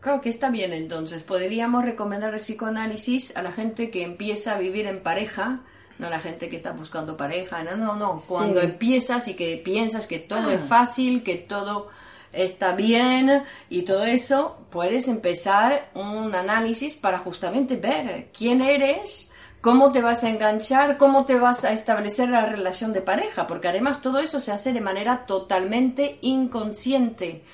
Claro 0.00 0.20
que 0.20 0.28
está 0.28 0.50
bien 0.50 0.72
entonces. 0.72 1.22
Podríamos 1.22 1.84
recomendar 1.84 2.34
el 2.34 2.40
psicoanálisis 2.40 3.36
a 3.36 3.42
la 3.42 3.52
gente 3.52 3.90
que 3.90 4.02
empieza 4.02 4.54
a 4.54 4.58
vivir 4.58 4.86
en 4.86 5.02
pareja 5.02 5.62
no 5.98 6.10
la 6.10 6.20
gente 6.20 6.48
que 6.48 6.56
está 6.56 6.72
buscando 6.72 7.16
pareja, 7.16 7.62
no, 7.62 7.76
no, 7.76 7.96
no. 7.96 8.22
Cuando 8.26 8.60
sí. 8.60 8.66
empiezas 8.66 9.28
y 9.28 9.34
que 9.34 9.60
piensas 9.64 10.06
que 10.06 10.18
todo 10.18 10.48
ah. 10.48 10.54
es 10.54 10.60
fácil, 10.60 11.22
que 11.22 11.36
todo 11.36 11.88
está 12.32 12.72
bien 12.72 13.44
y 13.70 13.82
todo 13.82 14.04
eso, 14.04 14.58
puedes 14.70 15.08
empezar 15.08 15.90
un 15.94 16.34
análisis 16.34 16.94
para 16.94 17.18
justamente 17.18 17.76
ver 17.76 18.30
quién 18.36 18.60
eres, 18.60 19.30
cómo 19.60 19.92
te 19.92 20.02
vas 20.02 20.24
a 20.24 20.28
enganchar, 20.28 20.96
cómo 20.96 21.24
te 21.24 21.36
vas 21.36 21.64
a 21.64 21.72
establecer 21.72 22.28
la 22.28 22.44
relación 22.44 22.92
de 22.92 23.00
pareja, 23.00 23.46
porque 23.46 23.68
además 23.68 24.02
todo 24.02 24.18
eso 24.18 24.40
se 24.40 24.52
hace 24.52 24.72
de 24.72 24.80
manera 24.80 25.26
totalmente 25.26 26.18
inconsciente. 26.22 27.44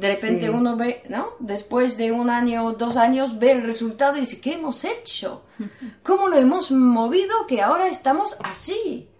De 0.00 0.08
repente 0.08 0.46
sí. 0.46 0.48
uno 0.50 0.76
ve, 0.76 1.02
¿no? 1.10 1.34
Después 1.40 1.98
de 1.98 2.10
un 2.10 2.30
año 2.30 2.64
o 2.64 2.72
dos 2.72 2.96
años 2.96 3.38
ve 3.38 3.52
el 3.52 3.62
resultado 3.62 4.16
y 4.16 4.20
dice, 4.20 4.40
¿qué 4.40 4.54
hemos 4.54 4.84
hecho? 4.86 5.42
¿Cómo 6.02 6.28
lo 6.28 6.38
hemos 6.38 6.70
movido 6.70 7.46
que 7.46 7.60
ahora 7.60 7.86
estamos 7.86 8.34
así? 8.42 9.10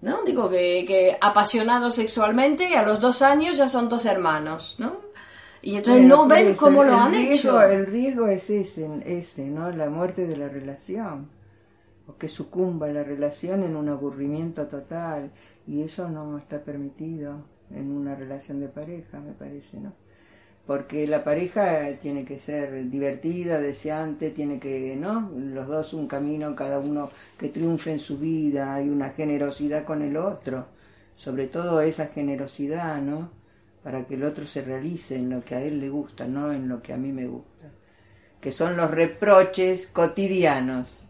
¿No? 0.00 0.22
Digo 0.22 0.48
que, 0.48 0.84
que 0.86 1.18
apasionados 1.20 1.96
sexualmente 1.96 2.76
a 2.76 2.84
los 2.84 3.00
dos 3.00 3.20
años 3.20 3.56
ya 3.56 3.66
son 3.66 3.88
dos 3.88 4.06
hermanos, 4.06 4.76
¿no? 4.78 4.96
Y 5.60 5.76
entonces 5.76 6.06
no 6.06 6.26
ven 6.28 6.46
pues, 6.46 6.58
cómo 6.58 6.84
lo 6.84 6.94
han 6.94 7.12
riesgo, 7.12 7.60
hecho. 7.60 7.62
El 7.62 7.86
riesgo 7.86 8.28
es 8.28 8.48
ese, 8.48 8.88
ese, 9.04 9.44
¿no? 9.46 9.72
La 9.72 9.90
muerte 9.90 10.24
de 10.24 10.36
la 10.36 10.48
relación. 10.48 11.28
O 12.06 12.16
que 12.16 12.28
sucumba 12.28 12.86
la 12.86 13.02
relación 13.02 13.64
en 13.64 13.74
un 13.74 13.88
aburrimiento 13.88 14.68
total. 14.68 15.32
Y 15.66 15.82
eso 15.82 16.08
no 16.08 16.38
está 16.38 16.60
permitido 16.60 17.42
en 17.74 17.90
una 17.90 18.14
relación 18.14 18.60
de 18.60 18.68
pareja, 18.68 19.20
me 19.20 19.32
parece, 19.32 19.78
¿no? 19.78 19.92
Porque 20.66 21.06
la 21.06 21.24
pareja 21.24 21.96
tiene 22.00 22.24
que 22.24 22.38
ser 22.38 22.88
divertida, 22.90 23.58
deseante, 23.58 24.30
tiene 24.30 24.60
que, 24.60 24.94
¿no? 24.96 25.30
Los 25.34 25.66
dos 25.66 25.94
un 25.94 26.06
camino, 26.06 26.54
cada 26.54 26.78
uno 26.78 27.10
que 27.38 27.48
triunfe 27.48 27.92
en 27.92 27.98
su 27.98 28.18
vida, 28.18 28.74
hay 28.74 28.88
una 28.88 29.10
generosidad 29.10 29.84
con 29.84 30.02
el 30.02 30.16
otro, 30.16 30.66
sobre 31.16 31.48
todo 31.48 31.80
esa 31.80 32.08
generosidad, 32.08 33.00
¿no? 33.00 33.30
Para 33.82 34.06
que 34.06 34.14
el 34.14 34.24
otro 34.24 34.46
se 34.46 34.62
realice 34.62 35.16
en 35.16 35.30
lo 35.30 35.42
que 35.42 35.54
a 35.54 35.62
él 35.62 35.80
le 35.80 35.88
gusta, 35.88 36.26
no 36.26 36.52
en 36.52 36.68
lo 36.68 36.82
que 36.82 36.92
a 36.92 36.96
mí 36.96 37.12
me 37.12 37.26
gusta. 37.26 37.72
Que 38.40 38.52
son 38.52 38.76
los 38.76 38.90
reproches 38.90 39.86
cotidianos. 39.86 41.06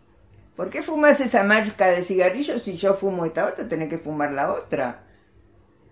¿Por 0.56 0.70
qué 0.70 0.82
fumas 0.82 1.20
esa 1.20 1.42
marca 1.42 1.88
de 1.88 2.02
cigarrillos 2.02 2.62
si 2.62 2.76
yo 2.76 2.94
fumo 2.94 3.24
esta 3.24 3.46
otra? 3.46 3.68
Tenés 3.68 3.88
que 3.88 3.98
fumar 3.98 4.32
la 4.32 4.52
otra. 4.52 5.04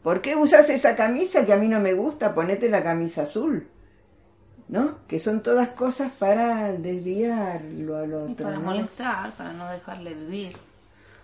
¿Por 0.09 0.23
qué 0.23 0.37
usas 0.37 0.71
esa 0.71 0.97
camisa 0.97 1.45
que 1.45 1.53
a 1.53 1.59
mí 1.59 1.69
no 1.69 1.81
me 1.81 1.93
gusta? 1.93 2.35
Ponete 2.35 2.71
la 2.71 2.83
camisa 2.83 3.25
azul. 3.25 3.69
¿No? 4.69 5.01
Que 5.07 5.19
son 5.19 5.43
todas 5.43 5.69
cosas 5.69 6.11
para 6.19 6.73
desviarlo 6.73 7.99
al 7.99 8.15
otro. 8.15 8.33
Y 8.33 8.35
para 8.37 8.57
¿no? 8.57 8.63
molestar, 8.63 9.33
para 9.33 9.53
no 9.53 9.69
dejarle 9.69 10.15
vivir. 10.15 10.57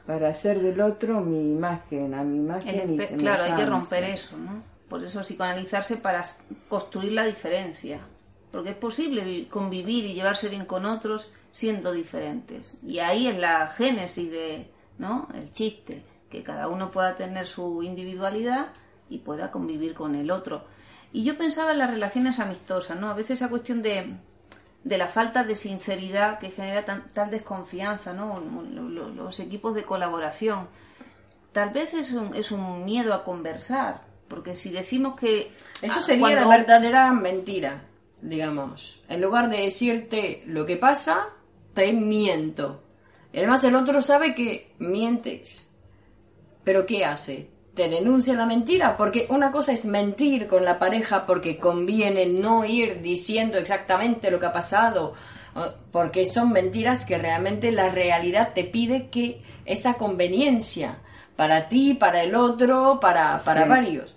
Para 0.07 0.29
hacer 0.29 0.61
del 0.61 0.83
otro 0.83 1.23
mi 1.23 1.51
imagen, 1.53 2.13
a 2.13 2.25
mi 2.25 2.37
imagen. 2.37 3.01
El, 3.01 3.17
claro, 3.17 3.45
hay 3.45 3.55
que 3.55 3.65
romper 3.65 4.05
eso, 4.05 4.37
¿no? 4.37 4.63
Por 4.91 5.03
eso 5.03 5.23
psicoanalizarse 5.23 5.97
para 5.97 6.21
construir 6.69 7.13
la 7.13 7.25
diferencia. 7.25 8.01
Porque 8.53 8.73
es 8.73 8.77
posible 8.77 9.49
convivir 9.49 10.05
y 10.05 10.13
llevarse 10.13 10.51
bien 10.51 10.67
con 10.67 10.85
otros 10.85 11.33
siendo 11.53 11.91
diferentes. 11.91 12.77
Y 12.83 12.99
ahí 12.99 13.29
es 13.29 13.39
la 13.39 13.67
génesis 13.67 14.31
de, 14.31 14.71
¿no? 14.99 15.27
El 15.33 15.51
chiste 15.51 16.03
que 16.35 16.43
cada 16.43 16.67
uno 16.69 16.91
pueda 16.91 17.15
tener 17.15 17.47
su 17.47 17.83
individualidad 17.85 18.69
y 19.09 19.19
pueda 19.19 19.53
convivir 19.53 19.95
con 19.95 20.17
el 20.17 20.33
otro. 20.33 20.65
Y 21.13 21.23
yo 21.23 21.39
pensaba 21.39 21.73
en 21.73 21.79
las 21.79 21.91
relaciones 21.91 22.41
amistosas, 22.41 22.99
¿no? 22.99 23.09
A 23.09 23.15
veces 23.15 23.39
esa 23.39 23.49
cuestión 23.49 23.83
de, 23.83 24.17
de 24.83 24.99
la 24.99 25.07
falta 25.07 25.45
de 25.45 25.55
sinceridad 25.55 26.41
que 26.41 26.51
genera 26.51 26.85
tan, 26.85 27.07
tal 27.09 27.31
desconfianza, 27.31 28.13
¿no? 28.13 28.41
Los, 28.41 29.15
los, 29.15 29.41
equipos 29.41 29.77
de 29.77 29.85
colaboración. 29.85 30.69
Tal 31.53 31.71
vez 31.71 31.95
es 31.95 32.11
un, 32.11 32.35
es 32.35 32.51
un 32.51 32.85
miedo 32.85 33.15
a 33.15 33.23
conversar, 33.23 34.03
porque 34.27 34.57
si 34.57 34.71
decimos 34.71 35.15
que... 35.15 35.53
Eso 35.81 36.01
sería 36.01 36.21
cuando... 36.21 36.41
la 36.41 36.49
verdadera 36.49 37.13
mentira, 37.13 37.85
digamos. 38.21 39.01
En 39.09 39.21
lugar 39.21 39.49
de 39.49 39.61
decirte 39.61 40.43
lo 40.47 40.67
que 40.67 40.77
pasa, 40.77 41.29
te 41.75 41.93
miento. 41.93 42.83
Además 43.33 43.63
el 43.63 43.77
otro 43.77 44.03
sabe 44.03 44.35
que 44.35 44.75
mientes. 44.81 45.71
Pero 46.65 46.87
¿qué 46.87 47.05
hace? 47.05 47.49
Te 47.75 47.89
denuncia 47.89 48.35
la 48.35 48.47
mentira, 48.47 48.97
porque 48.97 49.27
una 49.31 49.51
cosa 49.53 49.73
es 49.73 49.85
mentir 49.85 50.47
con 50.47 50.65
la 50.65 50.79
pareja 50.79 51.27
porque 51.27 51.59
conviene 51.59 52.27
no 52.27 52.65
ir 52.65 53.03
diciendo 53.03 53.59
exactamente 53.59 54.31
lo 54.31 54.41
que 54.41 54.47
ha 54.47 54.53
pasado, 54.53 55.15
porque 55.93 56.27
son 56.27 56.53
mentiras 56.53 57.05
que 57.05 57.19
realmente 57.19 57.71
la 57.73 57.89
realidad 57.89 58.53
te 58.55 58.65
pide 58.65 59.09
que 59.09 59.43
esa 59.65 59.95
conveniencia 59.95 60.99
para 61.37 61.69
ti, 61.69 61.95
para 61.95 62.23
el 62.23 62.35
otro, 62.35 62.99
para, 63.01 63.39
para 63.39 63.65
sí. 63.65 63.69
varios. 63.69 64.15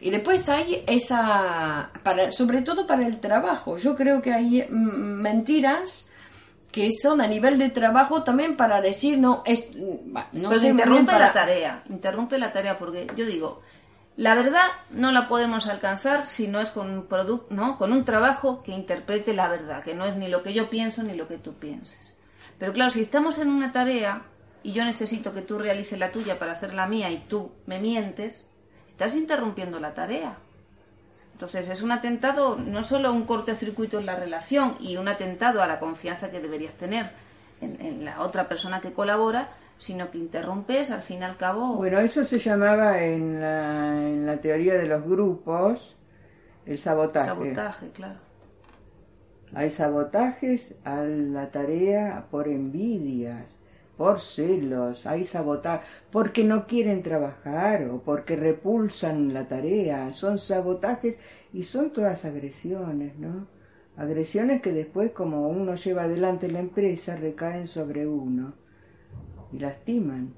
Y 0.00 0.10
después 0.10 0.48
hay 0.48 0.84
esa, 0.86 1.90
para, 2.02 2.30
sobre 2.30 2.62
todo 2.62 2.86
para 2.86 3.06
el 3.06 3.18
trabajo, 3.18 3.78
yo 3.78 3.96
creo 3.96 4.22
que 4.22 4.32
hay 4.32 4.66
mentiras 4.70 6.08
que 6.70 6.90
son 6.92 7.20
a 7.20 7.26
nivel 7.26 7.58
de 7.58 7.70
trabajo 7.70 8.22
también 8.22 8.56
para 8.56 8.80
decir 8.80 9.18
no 9.18 9.42
es 9.46 9.74
no 9.74 10.26
Pero 10.32 10.54
sé, 10.54 10.68
interrumpe 10.68 11.12
para... 11.12 11.26
la 11.26 11.32
tarea 11.32 11.82
interrumpe 11.88 12.38
la 12.38 12.52
tarea 12.52 12.78
porque 12.78 13.06
yo 13.16 13.26
digo 13.26 13.62
la 14.16 14.34
verdad 14.34 14.66
no 14.90 15.12
la 15.12 15.28
podemos 15.28 15.66
alcanzar 15.66 16.26
si 16.26 16.48
no 16.48 16.60
es 16.60 16.70
con 16.70 16.90
un 16.90 17.06
producto 17.06 17.54
no 17.54 17.78
con 17.78 17.92
un 17.92 18.04
trabajo 18.04 18.62
que 18.62 18.72
interprete 18.72 19.32
la 19.32 19.48
verdad 19.48 19.82
que 19.82 19.94
no 19.94 20.04
es 20.04 20.16
ni 20.16 20.28
lo 20.28 20.42
que 20.42 20.52
yo 20.52 20.68
pienso 20.68 21.02
ni 21.02 21.14
lo 21.14 21.28
que 21.28 21.38
tú 21.38 21.54
pienses. 21.54 22.18
Pero 22.58 22.72
claro 22.72 22.90
si 22.90 23.00
estamos 23.00 23.38
en 23.38 23.48
una 23.48 23.72
tarea 23.72 24.24
y 24.62 24.72
yo 24.72 24.84
necesito 24.84 25.32
que 25.32 25.42
tú 25.42 25.58
realices 25.58 25.98
la 25.98 26.10
tuya 26.10 26.38
para 26.38 26.52
hacer 26.52 26.74
la 26.74 26.86
mía 26.86 27.10
y 27.10 27.18
tú 27.28 27.52
me 27.66 27.78
mientes 27.78 28.50
estás 28.88 29.14
interrumpiendo 29.14 29.78
la 29.78 29.94
tarea 29.94 30.36
entonces 31.38 31.68
es 31.68 31.82
un 31.82 31.92
atentado, 31.92 32.56
no 32.56 32.82
solo 32.82 33.12
un 33.12 33.24
cortocircuito 33.24 34.00
en 34.00 34.06
la 34.06 34.16
relación 34.16 34.74
y 34.80 34.96
un 34.96 35.06
atentado 35.06 35.62
a 35.62 35.68
la 35.68 35.78
confianza 35.78 36.32
que 36.32 36.40
deberías 36.40 36.74
tener 36.74 37.10
en, 37.60 37.80
en, 37.80 38.04
la 38.04 38.22
otra 38.22 38.48
persona 38.48 38.80
que 38.80 38.92
colabora, 38.92 39.50
sino 39.78 40.10
que 40.10 40.18
interrumpes 40.18 40.90
al 40.90 41.02
fin 41.02 41.20
y 41.20 41.22
al 41.22 41.36
cabo. 41.36 41.76
Bueno, 41.76 42.00
eso 42.00 42.24
se 42.24 42.40
llamaba 42.40 43.00
en 43.04 43.40
la, 43.40 44.02
en 44.02 44.26
la 44.26 44.38
teoría 44.38 44.74
de 44.74 44.86
los 44.86 45.04
grupos 45.04 45.94
el 46.66 46.76
sabotaje. 46.76 47.26
Sabotaje, 47.26 47.90
claro. 47.90 48.18
Hay 49.54 49.70
sabotajes 49.70 50.74
a 50.82 51.04
la 51.04 51.52
tarea 51.52 52.26
por 52.32 52.48
envidias 52.48 53.54
por 53.98 54.20
celos, 54.20 55.06
hay 55.06 55.24
sabotaje, 55.24 55.84
porque 56.12 56.44
no 56.44 56.66
quieren 56.66 57.02
trabajar 57.02 57.90
o 57.90 58.00
porque 58.00 58.36
repulsan 58.36 59.34
la 59.34 59.48
tarea, 59.48 60.10
son 60.10 60.38
sabotajes 60.38 61.18
y 61.52 61.64
son 61.64 61.92
todas 61.92 62.24
agresiones, 62.24 63.18
¿no? 63.18 63.48
Agresiones 63.96 64.62
que 64.62 64.72
después, 64.72 65.10
como 65.10 65.48
uno 65.48 65.74
lleva 65.74 66.04
adelante 66.04 66.48
la 66.48 66.60
empresa, 66.60 67.16
recaen 67.16 67.66
sobre 67.66 68.06
uno 68.06 68.54
y 69.52 69.58
lastiman, 69.58 70.32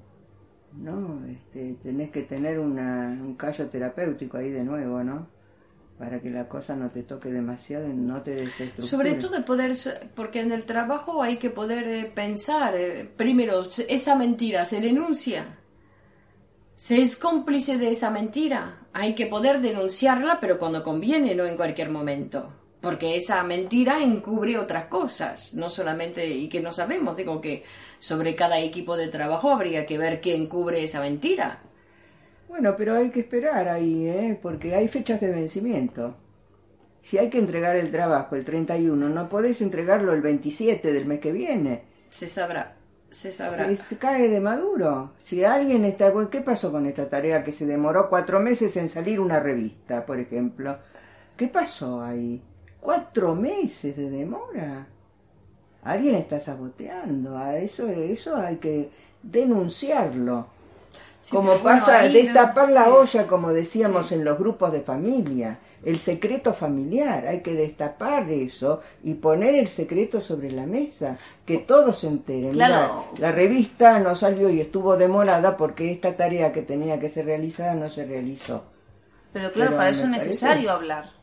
¿no? 0.73 1.23
Este, 1.27 1.75
tenés 1.83 2.09
que 2.09 2.23
tener 2.23 2.57
una, 2.59 3.09
un 3.21 3.35
callo 3.35 3.69
terapéutico 3.69 4.37
ahí 4.37 4.49
de 4.49 4.63
nuevo, 4.63 5.03
¿no? 5.03 5.27
Para 6.01 6.19
que 6.19 6.31
la 6.31 6.49
cosa 6.49 6.75
no 6.75 6.89
te 6.89 7.03
toque 7.03 7.29
demasiado 7.31 7.87
y 7.87 7.93
no 7.93 8.23
te 8.23 8.31
desestructure. 8.31 8.87
Sobre 8.87 9.13
todo 9.13 9.37
de 9.37 9.43
poder, 9.43 9.73
porque 10.15 10.41
en 10.41 10.51
el 10.51 10.65
trabajo 10.65 11.21
hay 11.21 11.37
que 11.37 11.51
poder 11.51 11.87
eh, 11.87 12.05
pensar, 12.05 12.73
eh, 12.75 13.07
primero, 13.15 13.61
esa 13.87 14.15
mentira 14.15 14.65
se 14.65 14.81
denuncia, 14.81 15.59
se 16.75 17.03
es 17.03 17.15
cómplice 17.17 17.77
de 17.77 17.91
esa 17.91 18.09
mentira, 18.09 18.79
hay 18.93 19.13
que 19.13 19.27
poder 19.27 19.61
denunciarla, 19.61 20.39
pero 20.41 20.57
cuando 20.57 20.83
conviene, 20.83 21.35
no 21.35 21.45
en 21.45 21.55
cualquier 21.55 21.91
momento. 21.91 22.51
porque 22.81 23.15
esa 23.15 23.43
mentira 23.43 24.03
encubre 24.03 24.57
otras 24.57 24.85
cosas, 24.85 25.53
no 25.53 25.69
solamente, 25.69 26.27
y 26.27 26.49
que 26.49 26.61
no 26.61 26.73
sabemos, 26.73 27.15
digo 27.15 27.39
que 27.39 27.63
sobre 27.99 28.33
cada 28.33 28.59
equipo 28.59 28.97
de 28.97 29.09
trabajo 29.09 29.51
habría 29.51 29.85
que 29.85 29.99
ver 29.99 30.19
quién 30.19 30.47
cubre 30.47 30.83
esa 30.83 30.99
mentira. 30.99 31.61
Bueno, 32.51 32.75
pero 32.75 32.95
hay 32.95 33.11
que 33.11 33.21
esperar 33.21 33.69
ahí, 33.69 34.05
¿eh? 34.05 34.37
porque 34.39 34.75
hay 34.75 34.89
fechas 34.89 35.21
de 35.21 35.31
vencimiento. 35.31 36.15
Si 37.01 37.17
hay 37.17 37.29
que 37.29 37.37
entregar 37.37 37.77
el 37.77 37.89
trabajo 37.89 38.35
el 38.35 38.43
31, 38.43 39.07
no 39.07 39.29
podés 39.29 39.61
entregarlo 39.61 40.11
el 40.11 40.19
27 40.19 40.91
del 40.91 41.05
mes 41.05 41.21
que 41.21 41.31
viene. 41.31 41.83
Se 42.09 42.27
sabrá, 42.27 42.75
se 43.09 43.31
sabrá. 43.31 43.73
Se, 43.73 43.97
cae 43.97 44.27
de 44.27 44.41
maduro. 44.41 45.13
Si 45.23 45.45
alguien 45.45 45.85
está... 45.85 46.11
¿Qué 46.29 46.41
pasó 46.41 46.73
con 46.73 46.85
esta 46.87 47.07
tarea 47.07 47.41
que 47.41 47.53
se 47.53 47.65
demoró 47.65 48.09
cuatro 48.09 48.41
meses 48.41 48.75
en 48.75 48.89
salir 48.89 49.21
una 49.21 49.39
revista, 49.39 50.05
por 50.05 50.19
ejemplo? 50.19 50.77
¿Qué 51.37 51.47
pasó 51.47 52.03
ahí? 52.03 52.43
Cuatro 52.81 53.33
meses 53.33 53.95
de 53.95 54.09
demora. 54.09 54.87
Alguien 55.83 56.15
está 56.15 56.37
saboteando. 56.37 57.37
A 57.37 57.57
eso, 57.59 57.87
eso 57.87 58.35
hay 58.35 58.57
que 58.57 58.89
denunciarlo. 59.23 60.47
Como 61.29 61.57
pasa, 61.59 62.03
destapar 62.03 62.71
la 62.71 62.89
olla, 62.89 63.27
como 63.27 63.53
decíamos 63.53 64.11
en 64.11 64.25
los 64.25 64.37
grupos 64.37 64.71
de 64.71 64.81
familia, 64.81 65.59
el 65.83 65.99
secreto 65.99 66.53
familiar, 66.53 67.27
hay 67.27 67.41
que 67.41 67.53
destapar 67.53 68.29
eso 68.29 68.81
y 69.03 69.15
poner 69.15 69.55
el 69.55 69.67
secreto 69.67 70.21
sobre 70.21 70.51
la 70.51 70.65
mesa, 70.65 71.17
que 71.45 71.59
todos 71.59 71.99
se 71.99 72.07
enteren. 72.07 72.51
Claro. 72.51 73.05
la 73.17 73.31
revista 73.31 73.99
no 73.99 74.15
salió 74.15 74.49
y 74.49 74.61
estuvo 74.61 74.97
demorada 74.97 75.57
porque 75.57 75.91
esta 75.91 76.15
tarea 76.15 76.51
que 76.51 76.61
tenía 76.61 76.99
que 76.99 77.09
ser 77.09 77.25
realizada 77.25 77.75
no 77.75 77.89
se 77.89 78.05
realizó. 78.05 78.63
Pero 79.33 79.51
claro, 79.51 79.77
para 79.77 79.89
eso 79.89 80.03
es 80.03 80.09
necesario 80.09 80.71
hablar. 80.71 81.21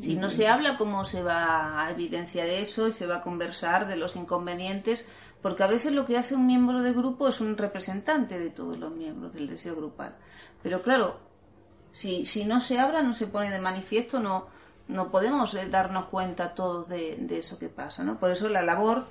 Si 0.00 0.16
no 0.16 0.28
se 0.28 0.48
habla, 0.48 0.76
¿cómo 0.76 1.04
se 1.04 1.22
va 1.22 1.84
a 1.84 1.90
evidenciar 1.90 2.48
eso 2.48 2.88
y 2.88 2.92
se 2.92 3.06
va 3.06 3.16
a 3.16 3.20
conversar 3.20 3.86
de 3.86 3.94
los 3.94 4.16
inconvenientes? 4.16 5.06
Porque 5.44 5.62
a 5.62 5.66
veces 5.66 5.92
lo 5.92 6.06
que 6.06 6.16
hace 6.16 6.34
un 6.34 6.46
miembro 6.46 6.80
de 6.80 6.94
grupo 6.94 7.28
es 7.28 7.42
un 7.42 7.58
representante 7.58 8.38
de 8.38 8.48
todos 8.48 8.78
los 8.78 8.90
miembros 8.94 9.34
del 9.34 9.46
deseo 9.46 9.76
grupal. 9.76 10.16
Pero 10.62 10.80
claro, 10.80 11.18
si, 11.92 12.24
si 12.24 12.46
no 12.46 12.60
se 12.60 12.78
habla, 12.78 13.02
no 13.02 13.12
se 13.12 13.26
pone 13.26 13.50
de 13.50 13.58
manifiesto, 13.58 14.20
no, 14.20 14.46
no 14.88 15.10
podemos 15.10 15.52
eh, 15.52 15.66
darnos 15.68 16.06
cuenta 16.06 16.54
todos 16.54 16.88
de, 16.88 17.16
de 17.18 17.40
eso 17.40 17.58
que 17.58 17.68
pasa. 17.68 18.04
¿no? 18.04 18.18
Por 18.18 18.30
eso 18.30 18.48
la 18.48 18.62
labor 18.62 19.04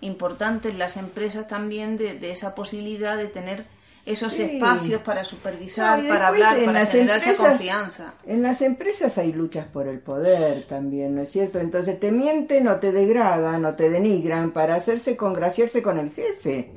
importante 0.00 0.70
en 0.70 0.78
las 0.78 0.96
empresas 0.96 1.48
también 1.48 1.98
de, 1.98 2.18
de 2.18 2.30
esa 2.30 2.54
posibilidad 2.54 3.18
de 3.18 3.28
tener 3.28 3.66
esos 4.06 4.38
espacios 4.38 5.00
para 5.02 5.24
supervisar, 5.24 6.06
para 6.06 6.28
hablar, 6.28 6.62
para 6.64 6.84
generar 6.84 7.16
esa 7.16 7.34
confianza. 7.34 8.14
En 8.26 8.42
las 8.42 8.60
empresas 8.60 9.16
hay 9.18 9.32
luchas 9.32 9.66
por 9.66 9.88
el 9.88 10.00
poder 10.00 10.64
también, 10.64 11.14
¿no 11.14 11.22
es 11.22 11.30
cierto? 11.30 11.58
Entonces 11.58 11.98
te 11.98 12.12
mienten 12.12 12.68
o 12.68 12.76
te 12.76 12.92
degradan 12.92 13.64
o 13.64 13.74
te 13.74 13.88
denigran 13.88 14.50
para 14.52 14.74
hacerse 14.74 15.16
congraciarse 15.16 15.82
con 15.82 15.98
el 15.98 16.10
jefe. 16.10 16.70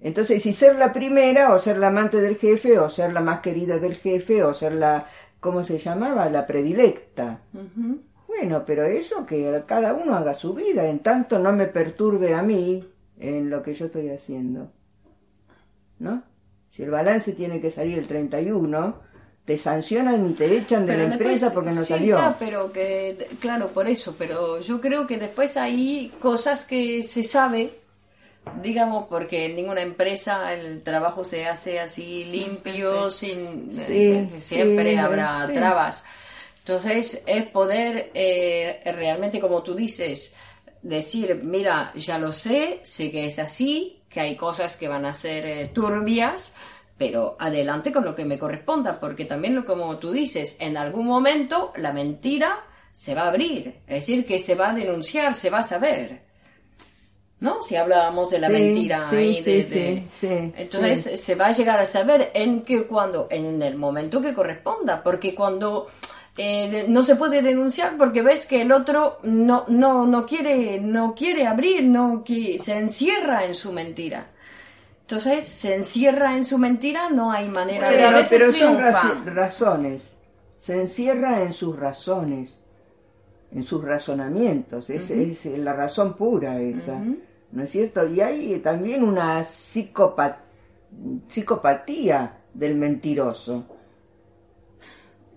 Entonces, 0.00 0.42
si 0.42 0.52
ser 0.52 0.76
la 0.76 0.92
primera 0.92 1.54
o 1.54 1.58
ser 1.58 1.78
la 1.78 1.88
amante 1.88 2.20
del 2.20 2.36
jefe 2.36 2.78
o 2.78 2.88
ser 2.88 3.12
la 3.12 3.20
más 3.20 3.40
querida 3.40 3.78
del 3.78 3.96
jefe 3.96 4.42
o 4.42 4.54
ser 4.54 4.72
la, 4.72 5.06
¿cómo 5.40 5.62
se 5.62 5.78
llamaba? 5.78 6.28
La 6.30 6.46
predilecta. 6.46 7.40
Bueno, 8.26 8.64
pero 8.64 8.84
eso 8.84 9.26
que 9.26 9.62
cada 9.66 9.92
uno 9.92 10.16
haga 10.16 10.34
su 10.34 10.54
vida, 10.54 10.88
en 10.88 11.00
tanto 11.00 11.38
no 11.38 11.52
me 11.52 11.66
perturbe 11.66 12.34
a 12.34 12.42
mí 12.42 12.88
en 13.18 13.50
lo 13.50 13.62
que 13.62 13.74
yo 13.74 13.86
estoy 13.86 14.08
haciendo. 14.08 14.72
¿No? 15.98 16.22
Si 16.70 16.82
el 16.82 16.90
balance 16.90 17.32
tiene 17.32 17.60
que 17.60 17.70
salir 17.70 17.98
el 17.98 18.06
31, 18.06 19.00
te 19.44 19.58
sancionan 19.58 20.30
y 20.30 20.34
te 20.34 20.56
echan 20.58 20.86
de 20.86 20.96
la 20.96 21.04
empresa 21.04 21.52
porque 21.52 21.72
no 21.72 21.82
sí, 21.82 21.88
salió. 21.88 22.16
Ya, 22.16 22.36
pero 22.38 22.72
que, 22.72 23.28
claro, 23.40 23.68
por 23.68 23.88
eso, 23.88 24.14
pero 24.18 24.60
yo 24.60 24.80
creo 24.80 25.06
que 25.06 25.18
después 25.18 25.56
hay 25.56 26.12
cosas 26.20 26.64
que 26.64 27.02
se 27.02 27.22
sabe, 27.24 27.80
digamos, 28.62 29.06
porque 29.08 29.46
en 29.46 29.56
ninguna 29.56 29.82
empresa 29.82 30.52
el 30.54 30.80
trabajo 30.82 31.24
se 31.24 31.46
hace 31.46 31.80
así 31.80 32.24
limpio, 32.24 33.10
sin 33.10 33.72
Sí, 33.72 34.26
siempre 34.38 34.92
sí, 34.92 34.96
habrá 34.96 35.46
sí. 35.48 35.54
trabas. 35.54 36.04
Entonces 36.60 37.22
es 37.26 37.46
poder 37.46 38.10
eh, 38.14 38.80
realmente, 38.84 39.40
como 39.40 39.62
tú 39.62 39.74
dices, 39.74 40.34
decir, 40.82 41.40
mira, 41.42 41.92
ya 41.96 42.18
lo 42.18 42.32
sé, 42.32 42.80
sé 42.84 43.10
que 43.10 43.26
es 43.26 43.38
así, 43.38 43.99
que 44.10 44.20
hay 44.20 44.36
cosas 44.36 44.76
que 44.76 44.88
van 44.88 45.06
a 45.06 45.14
ser 45.14 45.46
eh, 45.46 45.68
turbias, 45.72 46.54
pero 46.98 47.36
adelante 47.38 47.92
con 47.92 48.04
lo 48.04 48.14
que 48.14 48.26
me 48.26 48.38
corresponda, 48.38 49.00
porque 49.00 49.24
también 49.24 49.54
lo 49.54 49.64
como 49.64 49.96
tú 49.98 50.10
dices, 50.12 50.56
en 50.60 50.76
algún 50.76 51.06
momento 51.06 51.72
la 51.76 51.92
mentira 51.92 52.64
se 52.92 53.14
va 53.14 53.22
a 53.22 53.28
abrir, 53.28 53.80
es 53.86 53.94
decir, 54.06 54.26
que 54.26 54.38
se 54.38 54.54
va 54.56 54.70
a 54.70 54.74
denunciar, 54.74 55.34
se 55.34 55.48
va 55.48 55.60
a 55.60 55.64
saber. 55.64 56.28
¿No? 57.38 57.62
Si 57.62 57.74
hablábamos 57.74 58.28
de 58.30 58.38
la 58.38 58.48
Sí, 58.48 58.52
mentira 58.52 59.08
sí, 59.08 59.16
ahí 59.16 59.36
sí, 59.42 59.50
de, 59.52 59.62
sí, 59.62 59.78
de- 59.78 60.04
sí, 60.14 60.52
entonces 60.58 61.22
se 61.22 61.34
va 61.36 61.46
a 61.46 61.52
llegar 61.52 61.78
a 61.80 61.86
saber 61.86 62.30
en 62.34 62.62
qué 62.64 62.86
cuando 62.86 63.28
en 63.30 63.62
el 63.62 63.76
momento 63.78 64.20
que 64.20 64.34
corresponda 64.34 65.02
porque 65.02 65.34
cuando 65.34 65.86
eh, 66.38 66.86
no 66.88 67.02
se 67.02 67.16
puede 67.16 67.42
denunciar 67.42 67.96
porque 67.98 68.22
ves 68.22 68.46
que 68.46 68.62
el 68.62 68.72
otro 68.72 69.18
no 69.24 69.64
no 69.68 70.06
no 70.06 70.26
quiere 70.26 70.80
no 70.80 71.14
quiere 71.14 71.46
abrir 71.46 71.84
no 71.84 72.24
se 72.26 72.78
encierra 72.78 73.44
en 73.44 73.54
su 73.54 73.72
mentira 73.72 74.28
entonces 75.02 75.44
se 75.46 75.74
encierra 75.74 76.36
en 76.36 76.44
su 76.44 76.56
mentira 76.56 77.10
no 77.10 77.32
hay 77.32 77.48
manera 77.48 77.88
Pero 77.88 78.02
de 78.02 78.06
a 78.06 78.10
veces 78.12 78.28
pero 78.30 78.52
son 78.52 78.76
razones. 79.34 80.12
Se 80.56 80.78
encierra 80.80 81.42
en 81.42 81.52
sus 81.52 81.76
razones, 81.76 82.60
en 83.50 83.62
sus 83.64 83.82
razonamientos. 83.82 84.88
Es, 84.90 85.10
es 85.10 85.46
la 85.58 85.72
razón 85.72 86.14
pura 86.14 86.60
esa. 86.60 87.00
¿No 87.50 87.62
es 87.64 87.70
cierto? 87.70 88.06
Y 88.06 88.20
hay 88.20 88.58
también 88.60 89.02
una 89.02 89.40
psicopa- 89.42 90.36
psicopatía 91.28 92.38
del 92.54 92.76
mentiroso. 92.76 93.64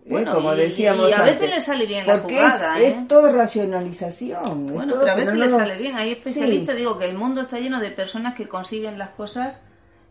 ¿Eh? 0.06 0.10
Bueno, 0.10 0.34
Como 0.34 0.54
y- 0.54 0.58
decíamos 0.58 1.10
y 1.10 1.14
a 1.14 1.24
veces 1.24 1.56
le 1.56 1.62
sale 1.62 1.86
bien 1.86 2.06
la 2.06 2.18
Porque 2.22 2.36
jugada, 2.36 2.78
es, 2.80 2.84
¿eh? 2.84 2.98
es 3.00 3.08
todo 3.08 3.32
racionalización. 3.32 4.68
Bueno, 4.68 4.94
todo 4.94 5.02
pero 5.02 5.12
a 5.14 5.16
veces 5.16 5.34
no 5.34 5.40
le 5.40 5.50
sale 5.50 5.78
bien. 5.78 5.96
Hay 5.96 6.12
especialistas, 6.12 6.76
Sí. 6.76 6.80
digo, 6.82 6.98
que 7.00 7.06
el 7.06 7.16
mundo 7.18 7.42
está 7.42 7.58
lleno 7.60 7.80
de 7.80 7.92
personas 7.92 8.34
que 8.36 8.48
consiguen 8.48 8.98
las 8.98 9.10
cosas 9.10 9.64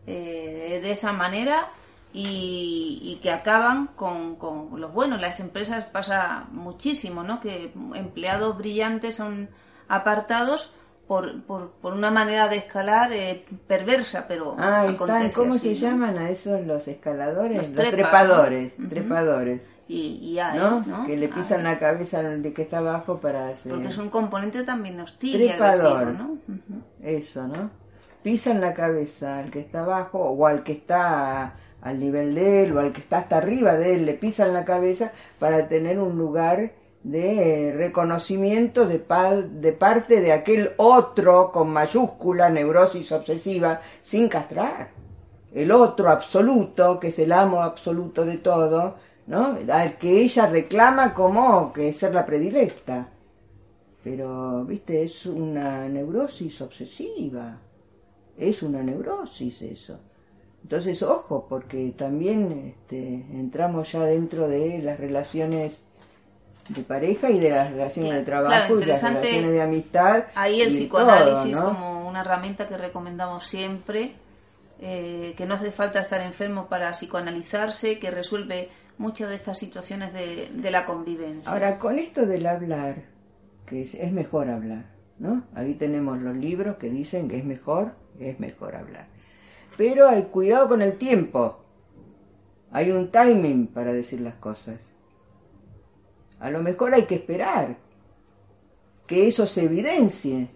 eh, 0.07 0.79
de 0.81 0.91
esa 0.91 1.11
manera 1.13 1.69
y, 2.11 2.99
y 3.03 3.19
que 3.21 3.31
acaban 3.31 3.87
con, 3.95 4.35
con 4.35 4.79
los 4.81 4.91
buenos. 4.93 5.21
Las 5.21 5.39
empresas 5.39 5.85
pasa 5.85 6.45
muchísimo, 6.51 7.23
¿no? 7.23 7.39
Que 7.39 7.71
empleados 7.93 8.57
brillantes 8.57 9.15
son 9.15 9.49
apartados 9.87 10.71
por, 11.07 11.41
por, 11.43 11.71
por 11.71 11.93
una 11.93 12.09
manera 12.11 12.47
de 12.47 12.57
escalar 12.57 13.11
eh, 13.13 13.45
perversa, 13.67 14.25
pero 14.27 14.55
Ah, 14.57 14.85
están, 14.89 15.29
¿cómo 15.31 15.53
así, 15.55 15.75
se 15.75 15.85
¿no? 15.85 15.91
llaman 15.91 16.17
a 16.17 16.29
esos 16.29 16.65
los 16.65 16.87
escaladores? 16.87 17.57
Los 17.57 17.67
Los, 17.67 17.75
trepas, 17.75 17.93
trepadores, 17.95 18.73
trepadores. 18.89 19.61
Y, 19.87 20.17
y 20.21 20.39
hay, 20.39 20.57
¿no? 20.57 20.79
¿no? 20.87 21.05
Que 21.05 21.17
le 21.17 21.27
pisan 21.27 21.63
la 21.63 21.77
cabeza 21.77 22.19
al 22.19 22.41
de 22.41 22.53
que 22.53 22.61
está 22.61 22.77
abajo 22.77 23.19
para 23.19 23.49
hacer 23.49 23.73
Porque 23.73 23.89
es 23.89 23.97
un 23.97 24.09
componente 24.09 24.63
también 24.63 24.99
hostil 25.01 25.41
y 25.41 25.49
agresivo, 25.49 25.99
¿no? 26.17 26.37
Eso, 27.01 27.47
¿no? 27.47 27.69
Pisan 28.23 28.61
la 28.61 28.73
cabeza 28.73 29.39
al 29.39 29.51
que 29.51 29.59
está 29.59 29.83
abajo 29.83 30.19
o 30.19 30.47
al 30.47 30.63
que 30.63 30.71
está 30.71 31.55
al 31.81 31.99
nivel 31.99 32.33
de 32.33 32.63
él 32.63 32.77
o 32.77 32.79
al 32.79 32.93
que 32.93 33.01
está 33.01 33.17
hasta 33.17 33.37
arriba 33.37 33.73
de 33.73 33.95
él, 33.95 34.05
le 34.05 34.13
pisan 34.13 34.53
la 34.53 34.63
cabeza 34.63 35.11
para 35.37 35.67
tener 35.67 35.99
un 35.99 36.17
lugar 36.17 36.71
de 37.03 37.73
reconocimiento 37.75 38.85
de, 38.85 38.99
pa- 38.99 39.35
de 39.35 39.73
parte 39.73 40.21
de 40.21 40.31
aquel 40.31 40.71
otro 40.77 41.51
con 41.51 41.69
mayúscula, 41.69 42.49
neurosis 42.49 43.11
obsesiva, 43.11 43.81
sin 44.01 44.29
castrar. 44.29 44.91
El 45.53 45.71
otro 45.71 46.09
absoluto, 46.09 46.99
que 47.01 47.09
es 47.09 47.19
el 47.19 47.33
amo 47.33 47.61
absoluto 47.61 48.23
de 48.25 48.37
todo, 48.37 48.95
¿no? 49.27 49.57
Al 49.71 49.97
que 49.97 50.21
ella 50.21 50.47
reclama 50.47 51.13
como 51.13 51.71
que 51.71 51.93
ser 51.93 52.13
la 52.13 52.25
predilecta. 52.25 53.09
Pero, 54.03 54.65
viste, 54.65 55.03
es 55.03 55.25
una 55.25 55.87
neurosis 55.87 56.61
obsesiva. 56.61 57.57
Es 58.37 58.63
una 58.63 58.83
neurosis 58.83 59.61
eso. 59.61 59.99
Entonces, 60.63 61.01
ojo, 61.03 61.45
porque 61.47 61.93
también 61.97 62.75
este, 62.75 62.97
entramos 62.97 63.91
ya 63.91 64.03
dentro 64.03 64.47
de 64.47 64.79
las 64.79 64.99
relaciones 64.99 65.81
de 66.69 66.81
pareja 66.81 67.29
y 67.29 67.39
de 67.39 67.49
las 67.51 67.71
relaciones 67.71 68.13
de 68.13 68.21
trabajo 68.23 68.49
claro, 68.49 68.81
y 68.81 68.85
las 68.85 69.03
relaciones 69.03 69.51
de 69.51 69.61
amistad. 69.61 70.23
Ahí 70.35 70.61
el 70.61 70.69
psicoanálisis 70.69 71.51
todo, 71.51 71.61
¿no? 71.61 71.77
como 71.77 72.07
una 72.07 72.21
herramienta 72.21 72.67
que 72.67 72.77
recomendamos 72.77 73.45
siempre, 73.45 74.13
eh, 74.79 75.33
que 75.35 75.45
no 75.45 75.55
hace 75.55 75.71
falta 75.71 75.99
estar 75.99 76.21
enfermo 76.21 76.67
para 76.67 76.91
psicoanalizarse, 76.91 77.99
que 77.99 78.11
resuelve 78.11 78.69
muchas 78.97 79.29
de 79.29 79.35
estas 79.35 79.57
situaciones 79.57 80.13
de, 80.13 80.71
la 80.71 80.85
convivencia. 80.85 81.51
Ahora, 81.51 81.77
con 81.79 81.99
esto 81.99 82.25
del 82.25 82.45
hablar, 82.45 83.03
que 83.65 83.81
es, 83.81 83.95
es 83.95 84.11
mejor 84.11 84.49
hablar, 84.49 84.85
¿no? 85.19 85.43
Ahí 85.55 85.75
tenemos 85.75 86.19
los 86.21 86.35
libros 86.35 86.77
que 86.77 86.89
dicen 86.89 87.27
que 87.27 87.37
es 87.37 87.45
mejor, 87.45 87.93
es 88.19 88.39
mejor 88.39 88.75
hablar. 88.75 89.07
Pero 89.77 90.07
hay 90.07 90.23
cuidado 90.23 90.67
con 90.67 90.81
el 90.81 90.97
tiempo. 90.97 91.63
Hay 92.71 92.91
un 92.91 93.11
timing 93.11 93.67
para 93.67 93.93
decir 93.93 94.21
las 94.21 94.35
cosas. 94.35 94.79
A 96.39 96.49
lo 96.49 96.61
mejor 96.61 96.93
hay 96.93 97.03
que 97.03 97.15
esperar 97.15 97.77
que 99.07 99.27
eso 99.27 99.45
se 99.45 99.63
evidencie. 99.63 100.49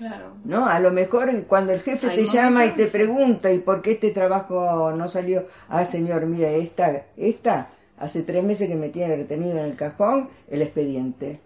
Claro. 0.00 0.32
¿No? 0.44 0.64
A 0.66 0.80
lo 0.80 0.92
mejor 0.92 1.28
cuando 1.46 1.74
el 1.74 1.80
jefe 1.80 2.08
Hay 2.08 2.16
te 2.16 2.24
llama 2.24 2.64
y 2.64 2.70
te 2.70 2.86
pregunta, 2.86 3.52
¿y 3.52 3.58
por 3.58 3.82
qué 3.82 3.92
este 3.92 4.12
trabajo 4.12 4.92
no 4.92 5.08
salió? 5.08 5.44
Ah, 5.68 5.84
señor, 5.84 6.24
mira, 6.24 6.48
esta, 6.48 7.04
esta, 7.18 7.68
hace 7.98 8.22
tres 8.22 8.42
meses 8.42 8.66
que 8.66 8.76
me 8.76 8.88
tiene 8.88 9.14
retenido 9.14 9.58
en 9.58 9.66
el 9.66 9.76
cajón 9.76 10.30
el 10.48 10.62
expediente. 10.62 11.40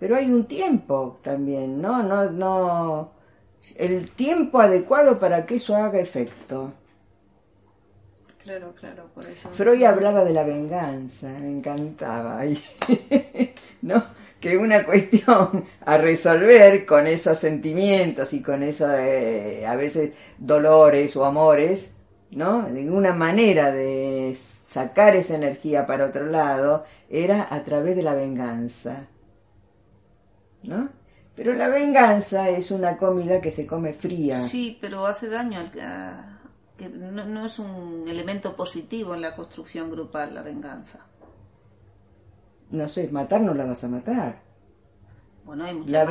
Pero 0.00 0.16
hay 0.16 0.32
un 0.32 0.46
tiempo 0.46 1.18
también, 1.22 1.82
¿no? 1.82 2.02
No, 2.02 2.30
no, 2.30 3.10
el 3.76 4.10
tiempo 4.12 4.60
adecuado 4.60 5.18
para 5.18 5.44
que 5.44 5.56
eso 5.56 5.76
haga 5.76 6.00
efecto. 6.00 6.72
Claro, 8.42 8.72
claro, 8.74 9.04
por 9.14 9.26
eso. 9.26 9.50
Freud 9.50 9.84
hablaba 9.84 10.24
de 10.24 10.32
la 10.32 10.44
venganza, 10.44 11.28
me 11.28 11.50
encantaba, 11.58 12.40
¿no? 13.82 14.17
Que 14.40 14.56
una 14.56 14.84
cuestión 14.86 15.64
a 15.84 15.98
resolver 15.98 16.86
con 16.86 17.06
esos 17.06 17.38
sentimientos 17.38 18.32
y 18.32 18.42
con 18.42 18.62
esos, 18.62 18.90
eh, 18.98 19.64
a 19.66 19.76
veces, 19.76 20.12
dolores 20.38 21.16
o 21.16 21.24
amores, 21.24 21.94
¿no? 22.30 22.68
Ninguna 22.68 23.12
manera 23.12 23.70
de 23.72 24.34
sacar 24.34 25.16
esa 25.16 25.34
energía 25.34 25.86
para 25.86 26.06
otro 26.06 26.26
lado 26.26 26.84
era 27.08 27.48
a 27.50 27.62
través 27.64 27.96
de 27.96 28.02
la 28.02 28.14
venganza, 28.14 29.06
¿no? 30.62 30.90
Pero 31.34 31.54
la 31.54 31.68
venganza 31.68 32.48
es 32.50 32.72
una 32.72 32.96
comida 32.96 33.40
que 33.40 33.52
se 33.52 33.66
come 33.66 33.92
fría. 33.92 34.40
Sí, 34.40 34.76
pero 34.80 35.06
hace 35.06 35.28
daño 35.28 35.60
al 35.60 35.70
que 36.76 36.88
no, 36.88 37.24
no 37.24 37.46
es 37.46 37.58
un 37.58 38.04
elemento 38.08 38.56
positivo 38.56 39.14
en 39.14 39.20
la 39.20 39.34
construcción 39.36 39.90
grupal 39.90 40.34
la 40.34 40.42
venganza. 40.42 41.07
No 42.70 42.88
sé, 42.88 43.08
matar 43.08 43.40
no 43.40 43.54
la 43.54 43.64
vas 43.64 43.84
a 43.84 43.88
matar. 43.88 44.40
Bueno, 45.44 45.64
hay 45.64 45.74
muchas 45.74 45.92
La 45.92 46.04
¿no? 46.04 46.10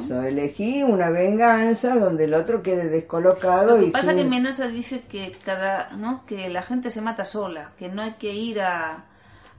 eso, 0.00 0.22
elegí 0.22 0.82
una 0.82 1.10
venganza 1.10 1.96
donde 1.96 2.24
el 2.24 2.34
otro 2.34 2.62
quede 2.62 2.88
descolocado 2.88 3.76
Lo 3.76 3.78
que 3.78 3.86
y 3.86 3.90
pasa 3.92 4.10
sin- 4.10 4.18
que 4.18 4.24
Menasa 4.24 4.66
dice 4.66 5.02
que 5.02 5.36
cada, 5.44 5.90
¿no? 5.96 6.26
que 6.26 6.48
la 6.48 6.62
gente 6.62 6.90
se 6.90 7.00
mata 7.00 7.24
sola, 7.24 7.72
que 7.78 7.88
no 7.88 8.02
hay 8.02 8.12
que 8.14 8.34
ir 8.34 8.60
a, 8.60 9.04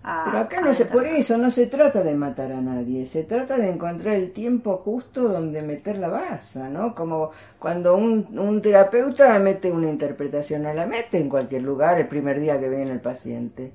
a- 0.04 0.24
Pero 0.26 0.40
acá 0.40 0.60
no 0.60 0.74
se, 0.74 0.86
por 0.86 1.08
eso 1.08 1.38
no 1.38 1.50
se 1.52 1.68
trata 1.68 2.04
de 2.04 2.16
matar 2.16 2.52
a 2.52 2.60
nadie, 2.60 3.06
se 3.06 3.24
trata 3.24 3.56
de 3.58 3.70
encontrar 3.70 4.16
el 4.16 4.32
tiempo 4.34 4.78
justo 4.78 5.30
donde 5.30 5.62
meter 5.62 5.98
la 5.98 6.10
baza, 6.10 6.68
¿no? 6.68 6.94
Como 6.94 7.32
cuando 7.58 7.96
un, 7.96 8.38
un 8.38 8.62
terapeuta 8.62 9.40
mete 9.40 9.72
una 9.72 9.90
interpretación, 9.90 10.64
no 10.64 10.74
la 10.74 10.86
mete 10.86 11.18
en 11.20 11.30
cualquier 11.30 11.62
lugar 11.64 11.98
el 12.00 12.10
primer 12.10 12.42
día 12.42 12.60
que 12.60 12.68
viene 12.68 12.92
el 12.92 13.00
paciente. 13.02 13.72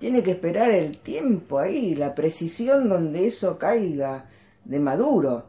Tiene 0.00 0.22
que 0.22 0.32
esperar 0.32 0.70
el 0.70 0.98
tiempo 0.98 1.58
ahí, 1.60 1.94
la 1.94 2.14
precisión 2.14 2.88
donde 2.88 3.28
eso 3.28 3.56
caiga 3.58 4.24
de 4.64 4.80
maduro. 4.80 5.46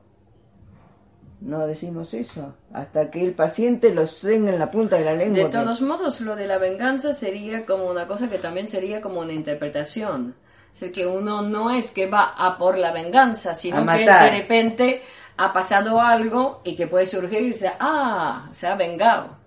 No 1.40 1.66
decimos 1.66 2.14
eso, 2.14 2.54
hasta 2.72 3.10
que 3.10 3.24
el 3.24 3.34
paciente 3.34 3.92
lo 3.96 4.06
tenga 4.06 4.52
en 4.52 4.60
la 4.60 4.70
punta 4.70 4.98
de 4.98 5.06
la 5.06 5.14
lengua. 5.14 5.38
De 5.40 5.46
que- 5.46 5.50
todos 5.58 5.82
modos, 5.82 6.22
lo 6.22 6.36
de 6.36 6.46
la 6.46 6.60
venganza 6.60 7.14
sería 7.14 7.66
como 7.66 7.86
una 7.90 8.08
cosa 8.08 8.30
que 8.30 8.38
también 8.38 8.68
sería 8.68 9.02
como 9.02 9.22
una 9.22 9.34
interpretación. 9.34 10.36
O 10.74 10.78
sea, 10.78 10.92
que 10.92 11.08
uno 11.08 11.42
no 11.42 11.72
es 11.72 11.90
que 11.92 12.08
va 12.08 12.36
a 12.38 12.58
por 12.60 12.78
la 12.78 12.92
venganza, 12.92 13.56
sino 13.56 13.78
que 13.78 14.06
de 14.32 14.38
repente 14.38 15.02
ha 15.38 15.52
pasado 15.52 16.00
algo 16.00 16.62
y 16.64 16.76
que 16.76 16.86
puede 16.88 17.06
surgir 17.08 17.40
y 17.42 17.48
dice, 17.48 17.72
ah, 17.80 18.48
se 18.52 18.68
ha 18.68 18.76
vengado. 18.76 19.38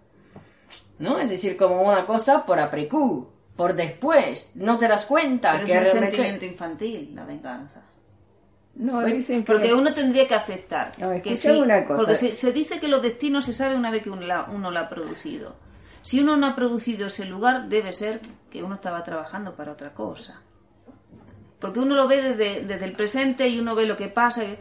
¿No? 0.98 1.18
Es 1.18 1.30
decir, 1.30 1.56
como 1.56 1.80
una 1.82 2.06
cosa 2.06 2.44
por 2.44 2.58
aprecú, 2.58 3.28
por 3.56 3.74
después. 3.74 4.52
No 4.56 4.78
te 4.78 4.88
das 4.88 5.06
cuenta 5.06 5.52
Pero 5.52 5.66
que 5.66 5.72
es 5.72 5.94
un 5.94 6.00
sentimiento 6.00 6.44
infantil, 6.44 7.12
la 7.14 7.24
venganza. 7.24 7.80
No, 8.76 9.00
Pues, 9.00 9.12
dicen 9.14 9.44
que... 9.44 9.52
Porque 9.52 9.72
uno 9.72 9.94
tendría 9.94 10.26
que 10.26 10.34
aceptar. 10.34 10.92
No, 10.98 11.22
que 11.22 11.36
sí, 11.36 11.50
una 11.50 11.84
cosa. 11.84 11.96
Porque 11.98 12.16
se, 12.16 12.34
se 12.34 12.52
dice 12.52 12.80
que 12.80 12.88
los 12.88 13.00
destinos 13.02 13.44
se 13.44 13.52
sabe 13.52 13.76
una 13.76 13.90
vez 13.92 14.02
que 14.02 14.10
uno 14.10 14.22
la, 14.22 14.44
uno 14.50 14.70
la 14.72 14.80
ha 14.80 14.88
producido. 14.88 15.54
Si 16.02 16.20
uno 16.20 16.36
no 16.36 16.46
ha 16.48 16.54
producido 16.56 17.06
ese 17.06 17.24
lugar, 17.24 17.68
debe 17.68 17.92
ser 17.92 18.20
que 18.50 18.62
uno 18.64 18.74
estaba 18.74 19.02
trabajando 19.04 19.54
para 19.54 19.72
otra 19.72 19.94
cosa. 19.94 20.40
Porque 21.60 21.78
uno 21.80 21.94
lo 21.94 22.08
ve 22.08 22.20
desde, 22.20 22.62
desde 22.62 22.84
el 22.84 22.92
presente 22.92 23.46
y 23.48 23.58
uno 23.60 23.74
ve 23.76 23.86
lo 23.86 23.96
que 23.96 24.08
pasa. 24.08 24.42
y- 24.44 24.58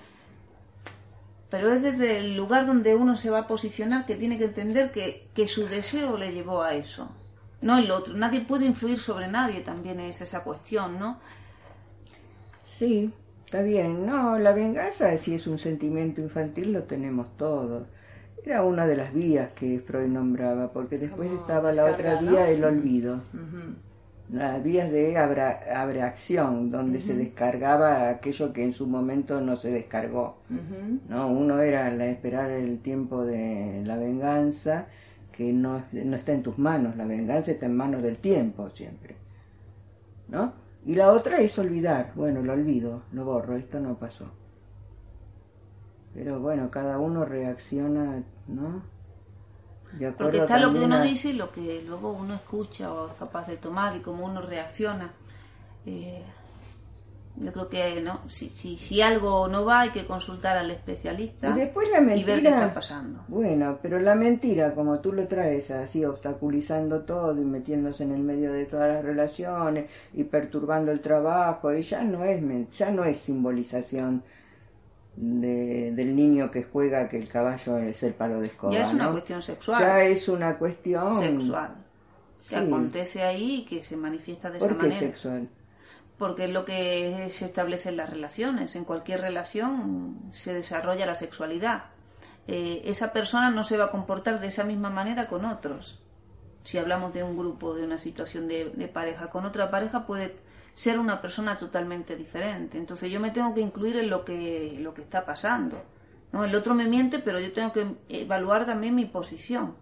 Pero 1.49 1.73
es 1.73 1.81
desde 1.81 2.19
el 2.19 2.35
lugar 2.35 2.65
donde 2.67 2.95
uno 2.95 3.15
se 3.15 3.29
va 3.31 3.39
a 3.39 3.47
posicionar 3.47 4.05
que 4.05 4.15
tiene 4.15 4.37
que 4.37 4.45
entender 4.45 4.91
que, 4.91 5.27
que 5.33 5.47
su 5.47 5.67
deseo 5.67 6.17
le 6.17 6.31
llevó 6.31 6.61
a 6.61 6.75
eso. 6.75 7.09
No 7.63 7.77
el 7.77 7.89
otro. 7.89 8.13
Nadie 8.13 8.41
puede 8.41 8.65
influir 8.65 8.99
sobre 8.99 9.27
nadie, 9.27 9.61
también 9.61 9.99
es 9.99 10.21
esa 10.21 10.43
cuestión, 10.43 10.99
¿no? 10.99 11.19
Sí, 12.63 13.11
está 13.45 13.61
bien. 13.61 14.05
No, 14.05 14.37
la 14.37 14.51
venganza, 14.51 15.17
si 15.17 15.35
es 15.35 15.47
un 15.47 15.57
sentimiento 15.57 16.21
infantil, 16.21 16.73
lo 16.73 16.83
tenemos 16.83 17.35
todos. 17.37 17.87
Era 18.45 18.63
una 18.63 18.85
de 18.85 18.97
las 18.97 19.13
vías 19.13 19.51
que 19.55 19.79
Freud 19.79 20.09
nombraba, 20.09 20.73
porque 20.73 20.97
después 20.97 21.29
Como 21.29 21.41
estaba 21.41 21.71
la 21.71 21.85
otra 21.85 22.15
descarga, 22.15 22.21
¿no? 22.21 22.31
vía, 22.31 22.49
el 22.49 22.63
olvido. 22.65 23.21
Las 24.31 24.61
vías 24.63 24.91
de 24.91 25.17
abra, 25.17 25.61
abreacción, 25.75 26.69
donde 26.69 26.99
se 26.99 27.15
descargaba 27.15 28.09
aquello 28.09 28.51
que 28.51 28.63
en 28.63 28.73
su 28.73 28.87
momento 28.87 29.39
no 29.39 29.55
se 29.55 29.71
descargó. 29.71 30.39
¿no? 31.07 31.27
Uno 31.29 31.59
era 31.61 31.89
la 31.91 32.07
esperar 32.07 32.49
el 32.49 32.79
tiempo 32.79 33.23
de 33.23 33.83
la 33.85 33.95
venganza, 33.95 34.87
que 35.33 35.51
no, 35.51 35.83
no 35.91 36.15
está 36.15 36.31
en 36.31 36.43
tus 36.43 36.57
manos, 36.57 36.95
la 36.95 37.05
venganza 37.05 37.51
está 37.51 37.65
en 37.65 37.75
manos 37.75 38.01
del 38.01 38.17
tiempo 38.19 38.69
siempre. 38.69 39.17
¿No? 40.29 40.53
Y 40.85 40.95
la 40.95 41.11
otra 41.11 41.37
es 41.39 41.57
olvidar, 41.59 42.11
bueno, 42.15 42.41
lo 42.41 42.53
olvido, 42.53 43.03
lo 43.11 43.25
borro, 43.25 43.57
esto 43.57 43.79
no 43.79 43.95
pasó. 43.97 44.27
Pero 46.13 46.39
bueno, 46.39 46.69
cada 46.69 46.97
uno 46.99 47.25
reacciona, 47.25 48.23
¿no? 48.47 48.83
De 49.97 50.07
acuerdo 50.07 50.17
Porque 50.17 50.37
está 50.39 50.59
lo 50.59 50.71
que 50.73 50.79
uno 50.79 50.95
a- 50.95 51.01
dice 51.01 51.29
y 51.29 51.33
lo 51.33 51.51
que 51.51 51.83
luego 51.85 52.11
uno 52.13 52.33
escucha 52.35 52.91
o 52.93 53.07
es 53.07 53.13
capaz 53.13 53.47
de 53.47 53.57
tomar 53.57 53.95
y 53.95 53.99
cómo 53.99 54.25
uno 54.25 54.41
reacciona. 54.41 55.11
Eh, 55.85 56.23
yo 57.35 57.51
creo 57.51 57.67
que 57.67 57.99
no, 58.01 58.21
si, 58.29 58.49
si, 58.49 58.77
si 58.77 59.01
algo 59.01 59.47
no 59.47 59.65
va 59.65 59.81
hay 59.81 59.89
que 59.89 60.05
consultar 60.05 60.55
al 60.55 60.69
especialista 60.69 61.49
Y 61.49 61.53
después 61.53 61.89
la 61.89 61.97
y 61.97 62.01
mentira. 62.01 62.33
ver 62.33 62.41
qué 62.43 62.49
está 62.49 62.73
pasando. 62.73 63.23
Bueno, 63.27 63.79
pero 63.81 63.99
la 63.99 64.13
mentira, 64.13 64.73
como 64.75 64.99
tú 64.99 65.11
lo 65.13 65.27
traes 65.27 65.71
así, 65.71 66.05
obstaculizando 66.05 67.01
todo 67.01 67.33
y 67.41 67.43
metiéndose 67.45 68.03
en 68.03 68.11
el 68.11 68.21
medio 68.21 68.53
de 68.53 68.65
todas 68.65 68.93
las 68.93 69.03
relaciones 69.03 69.89
y 70.13 70.23
perturbando 70.25 70.91
el 70.91 71.01
trabajo, 71.01 71.73
y 71.73 71.81
ya 71.81 72.03
no 72.03 72.23
es, 72.23 72.39
ya 72.77 72.91
no 72.91 73.03
es 73.03 73.17
simbolización 73.17 74.21
de- 75.15 75.91
del 75.95 76.15
niño 76.15 76.49
que 76.51 76.63
juega 76.63 77.07
que 77.09 77.17
el 77.17 77.27
caballo 77.29 77.77
es 77.79 78.01
el 78.03 78.13
palo 78.13 78.39
de 78.41 78.47
escoba. 78.47 78.73
Ya 78.73 78.81
es 78.81 78.93
una 78.93 79.05
¿no? 79.05 79.11
cuestión 79.11 79.41
sexual. 79.41 79.79
Ya 79.79 80.03
es 80.03 80.27
una 80.27 80.57
cuestión 80.57 81.15
Sexual. 81.17 81.75
Sí. 82.39 82.49
Que 82.49 82.55
acontece 82.57 83.23
ahí 83.23 83.55
y 83.61 83.65
que 83.65 83.81
se 83.81 83.95
manifiesta 83.95 84.49
de 84.51 84.57
esa 84.57 84.67
¿Por 84.67 84.77
qué 84.77 84.83
manera. 84.83 84.99
sexual? 84.99 85.47
Porque 86.23 86.45
es 86.45 86.51
lo 86.51 86.63
que 86.63 87.27
se 87.29 87.43
establece 87.43 87.89
en 87.89 87.97
las 87.97 88.09
relaciones. 88.09 88.77
En 88.77 88.85
cualquier 88.85 89.19
relación 89.19 90.21
se 90.31 90.53
desarrolla 90.53 91.05
la 91.05 91.15
sexualidad. 91.15 91.87
Eh, 92.47 92.83
esa 92.85 93.11
persona 93.11 93.51
no 93.51 93.65
se 93.65 93.75
va 93.75 93.85
a 93.85 93.91
comportar 93.91 94.39
de 94.39 94.47
esa 94.47 94.63
misma 94.63 94.89
manera 94.89 95.27
con 95.27 95.43
otros. 95.43 96.01
Si 96.63 96.77
hablamos 96.77 97.13
de 97.13 97.23
un 97.23 97.37
grupo, 97.37 97.75
de 97.75 97.83
una 97.83 97.97
situación 97.97 98.47
de, 98.47 98.69
de 98.69 98.87
pareja, 98.87 99.29
con 99.29 99.43
otra 99.45 99.69
pareja 99.69 100.07
puede 100.07 100.37
ser 100.75 100.97
una 100.97 101.21
persona 101.21 101.57
totalmente 101.57 102.15
diferente. 102.15 102.77
Entonces 102.77 103.11
yo 103.11 103.19
me 103.19 103.31
tengo 103.31 103.53
que 103.53 103.59
incluir 103.59 103.97
en 103.97 104.09
lo 104.09 104.23
que, 104.23 104.77
lo 104.79 104.93
que 104.93 105.01
está 105.01 105.25
pasando. 105.25 105.83
¿no? 106.31 106.45
El 106.45 106.55
otro 106.55 106.73
me 106.73 106.87
miente, 106.87 107.19
pero 107.19 107.37
yo 107.37 107.51
tengo 107.51 107.73
que 107.73 107.85
evaluar 108.07 108.65
también 108.65 108.95
mi 108.95 109.03
posición. 109.03 109.75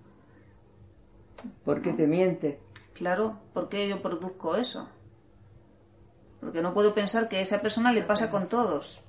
¿Por 1.63 1.83
qué 1.83 1.93
te 1.93 2.07
miente? 2.07 2.59
Claro, 2.95 3.37
¿por 3.53 3.69
qué 3.69 3.87
yo 3.87 4.01
produzco 4.01 4.55
eso? 4.55 4.89
Porque 6.41 6.61
no 6.61 6.73
puedo 6.73 6.93
pensar 6.93 7.29
que 7.29 7.37
a 7.37 7.41
esa 7.41 7.61
persona 7.61 7.93
le 7.93 8.01
pasa 8.01 8.29
con 8.29 8.49
todos. 8.49 8.99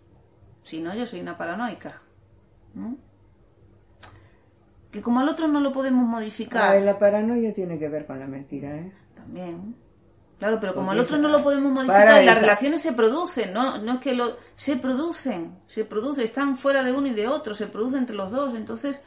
Si 0.62 0.80
no, 0.80 0.94
yo 0.94 1.06
soy 1.06 1.20
una 1.20 1.36
paranoica. 1.36 2.00
¿no? 2.74 2.96
Que 4.90 5.00
como 5.02 5.20
al 5.20 5.28
otro 5.28 5.48
no 5.48 5.60
lo 5.60 5.72
podemos 5.72 6.06
modificar, 6.06 6.80
la 6.82 6.98
paranoia 6.98 7.54
tiene 7.54 7.78
que 7.78 7.88
ver 7.88 8.06
con 8.06 8.20
la 8.20 8.26
mentira, 8.26 8.76
¿eh? 8.76 8.92
también. 9.14 9.74
Claro, 10.38 10.58
pero 10.60 10.74
como 10.74 10.88
Porque 10.88 11.00
al 11.00 11.04
otro 11.06 11.18
no 11.18 11.28
lo 11.28 11.42
podemos 11.42 11.72
para 11.86 12.00
modificar, 12.00 12.24
las 12.24 12.36
esa- 12.36 12.40
relaciones 12.40 12.82
se 12.82 12.92
producen, 12.92 13.52
¿no? 13.54 13.78
No 13.78 13.94
es 13.94 14.00
que 14.00 14.12
lo... 14.12 14.36
Se 14.56 14.76
producen, 14.76 15.56
se 15.68 15.84
producen, 15.84 16.24
están 16.24 16.58
fuera 16.58 16.82
de 16.82 16.92
uno 16.92 17.06
y 17.06 17.12
de 17.14 17.28
otro, 17.28 17.54
se 17.54 17.68
producen 17.68 18.00
entre 18.00 18.16
los 18.16 18.30
dos. 18.32 18.54
Entonces, 18.56 19.02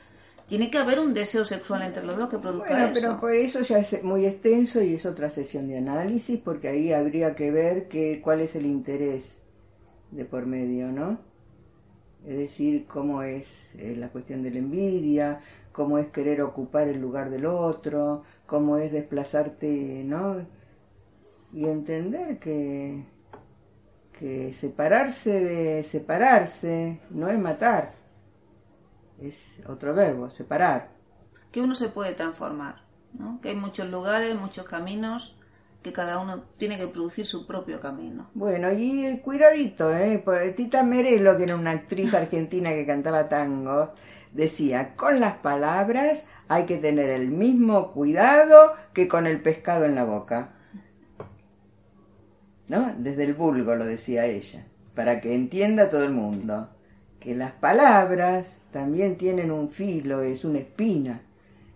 tiene 0.48 0.70
que 0.70 0.78
haber 0.78 1.00
un 1.00 1.14
deseo 1.14 1.44
sexual 1.44 1.82
entre 1.82 2.04
los 2.04 2.18
dos 2.18 2.30
que 2.30 2.38
produzca 2.38 2.70
Bueno, 2.70 2.86
eso. 2.86 2.94
pero 2.94 3.20
por 3.20 3.34
eso 3.34 3.62
ya 3.62 3.80
es 3.80 4.04
muy 4.04 4.26
extenso 4.26 4.82
y 4.82 4.94
es 4.94 5.06
otra 5.06 5.30
sesión 5.30 5.68
de 5.68 5.78
análisis, 5.78 6.40
porque 6.40 6.68
ahí 6.68 6.94
habría 6.94 7.36
que 7.36 7.50
ver 7.52 7.88
que, 7.88 8.22
cuál 8.22 8.42
es 8.42 8.56
el 8.56 8.66
interés 8.66 9.42
de 10.12 10.26
por 10.26 10.46
medio, 10.46 10.92
¿no? 10.92 11.18
Es 12.28 12.38
decir, 12.38 12.86
cómo 12.88 13.22
es 13.24 13.74
eh, 13.76 13.96
la 13.98 14.10
cuestión 14.10 14.44
de 14.44 14.52
la 14.52 14.60
envidia, 14.60 15.42
cómo 15.72 15.98
es 15.98 16.08
querer 16.08 16.42
ocupar 16.42 16.88
el 16.88 17.00
lugar 17.00 17.30
del 17.30 17.46
otro, 17.46 18.24
cómo 18.46 18.78
es 18.78 18.92
desplazarte, 18.92 20.04
¿no? 20.06 20.46
Y 21.54 21.66
entender 21.66 22.40
que, 22.40 23.04
que 24.18 24.54
separarse 24.54 25.40
de 25.40 25.84
separarse 25.84 27.00
no 27.10 27.30
es 27.30 27.38
matar, 27.40 27.94
es 29.22 29.60
otro 29.68 29.94
verbo, 29.94 30.30
separar. 30.30 30.90
Que 31.52 31.62
uno 31.62 31.76
se 31.76 31.90
puede 31.90 32.14
transformar, 32.14 32.84
¿no? 33.14 33.40
que 33.42 33.50
hay 33.50 33.56
muchos 33.56 33.90
lugares, 33.90 34.38
muchos 34.38 34.66
caminos, 34.66 35.36
que 35.82 35.94
cada 35.94 36.20
uno 36.20 36.44
tiene 36.58 36.78
que 36.78 36.88
producir 36.88 37.26
su 37.26 37.46
propio 37.46 37.80
camino. 37.80 38.30
Bueno, 38.34 38.72
y 38.74 39.20
cuidadito, 39.20 39.96
¿eh? 39.96 40.18
Por 40.18 40.42
Tita 40.56 40.82
Merelo, 40.82 41.38
que 41.38 41.44
era 41.44 41.56
una 41.56 41.72
actriz 41.72 42.14
argentina 42.16 42.72
que 42.72 42.88
cantaba 42.88 43.30
tango, 43.30 43.94
decía, 44.34 44.96
con 44.96 45.20
las 45.20 45.36
palabras 45.38 46.26
hay 46.48 46.66
que 46.66 46.78
tener 46.78 47.12
el 47.12 47.30
mismo 47.30 47.92
cuidado 47.92 48.74
que 48.94 49.08
con 49.08 49.28
el 49.28 49.42
pescado 49.42 49.86
en 49.86 49.96
la 49.96 50.04
boca. 50.04 50.50
¿No? 52.68 52.96
Desde 52.98 53.24
el 53.24 53.36
vulgo 53.36 53.76
lo 53.76 53.86
decía 53.86 54.26
ella, 54.26 54.66
para 54.96 55.22
que 55.22 55.36
entienda 55.36 55.92
todo 55.92 56.04
el 56.04 56.12
mundo 56.14 56.75
que 57.20 57.36
las 57.36 57.52
palabras 57.54 58.62
también 58.72 59.18
tienen 59.18 59.52
un 59.52 59.70
filo, 59.70 60.22
es 60.22 60.46
una 60.46 60.60
espina, 60.60 61.22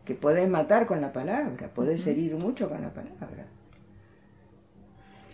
que 0.05 0.15
podés 0.15 0.49
matar 0.49 0.87
con 0.87 1.01
la 1.01 1.13
palabra, 1.13 1.69
podés 1.73 2.05
herir 2.07 2.35
mucho 2.35 2.69
con 2.69 2.81
la 2.81 2.93
palabra. 2.93 3.45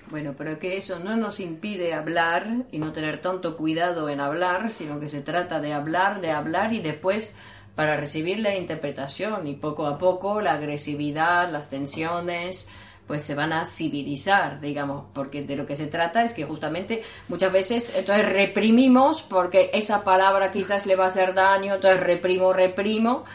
Bueno, 0.09 0.35
pero 0.37 0.59
que 0.59 0.77
eso 0.77 0.99
no 0.99 1.17
nos 1.17 1.39
impide 1.39 1.93
hablar 1.93 2.47
y 2.71 2.77
no 2.77 2.91
tener 2.91 3.21
tanto 3.21 3.57
cuidado 3.57 4.07
en 4.09 4.19
hablar, 4.19 4.69
sino 4.71 4.99
que 4.99 5.09
se 5.09 5.21
trata 5.21 5.59
de 5.61 5.73
hablar, 5.73 6.21
de 6.21 6.31
hablar 6.31 6.73
y 6.73 6.79
después 6.79 7.33
para 7.75 7.97
recibir 7.97 8.39
la 8.39 8.55
interpretación 8.55 9.47
y 9.47 9.55
poco 9.55 9.87
a 9.87 9.97
poco 9.97 10.41
la 10.41 10.53
agresividad, 10.53 11.49
las 11.51 11.69
tensiones, 11.69 12.69
pues 13.07 13.23
se 13.23 13.35
van 13.35 13.53
a 13.53 13.65
civilizar, 13.65 14.59
digamos, 14.59 15.05
porque 15.13 15.43
de 15.43 15.55
lo 15.55 15.65
que 15.65 15.75
se 15.75 15.87
trata 15.87 16.23
es 16.23 16.33
que 16.33 16.43
justamente 16.43 17.03
muchas 17.27 17.51
veces 17.51 17.93
entonces 17.95 18.27
reprimimos 18.27 19.21
porque 19.21 19.69
esa 19.73 20.03
palabra 20.03 20.51
quizás 20.51 20.85
le 20.85 20.95
va 20.95 21.05
a 21.05 21.07
hacer 21.09 21.33
daño, 21.33 21.75
entonces 21.75 21.99
reprimo, 21.99 22.51
reprimo 22.51 23.25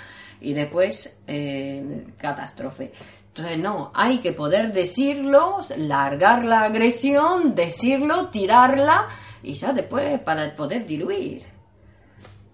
y 0.41 0.55
después 0.55 1.21
eh, 1.27 2.07
catástrofe. 2.19 2.93
Entonces 3.29 3.59
no, 3.59 3.93
hay 3.95 4.19
que 4.19 4.33
poder 4.33 4.73
decirlo, 4.73 5.59
largar 5.77 6.45
la 6.45 6.63
agresión, 6.63 7.55
decirlo, 7.55 8.29
tirarla 8.29 9.07
y 9.43 9.55
ya 9.55 9.73
después 9.73 10.21
para 10.21 10.55
poder 10.57 10.85
diluir. 10.85 11.50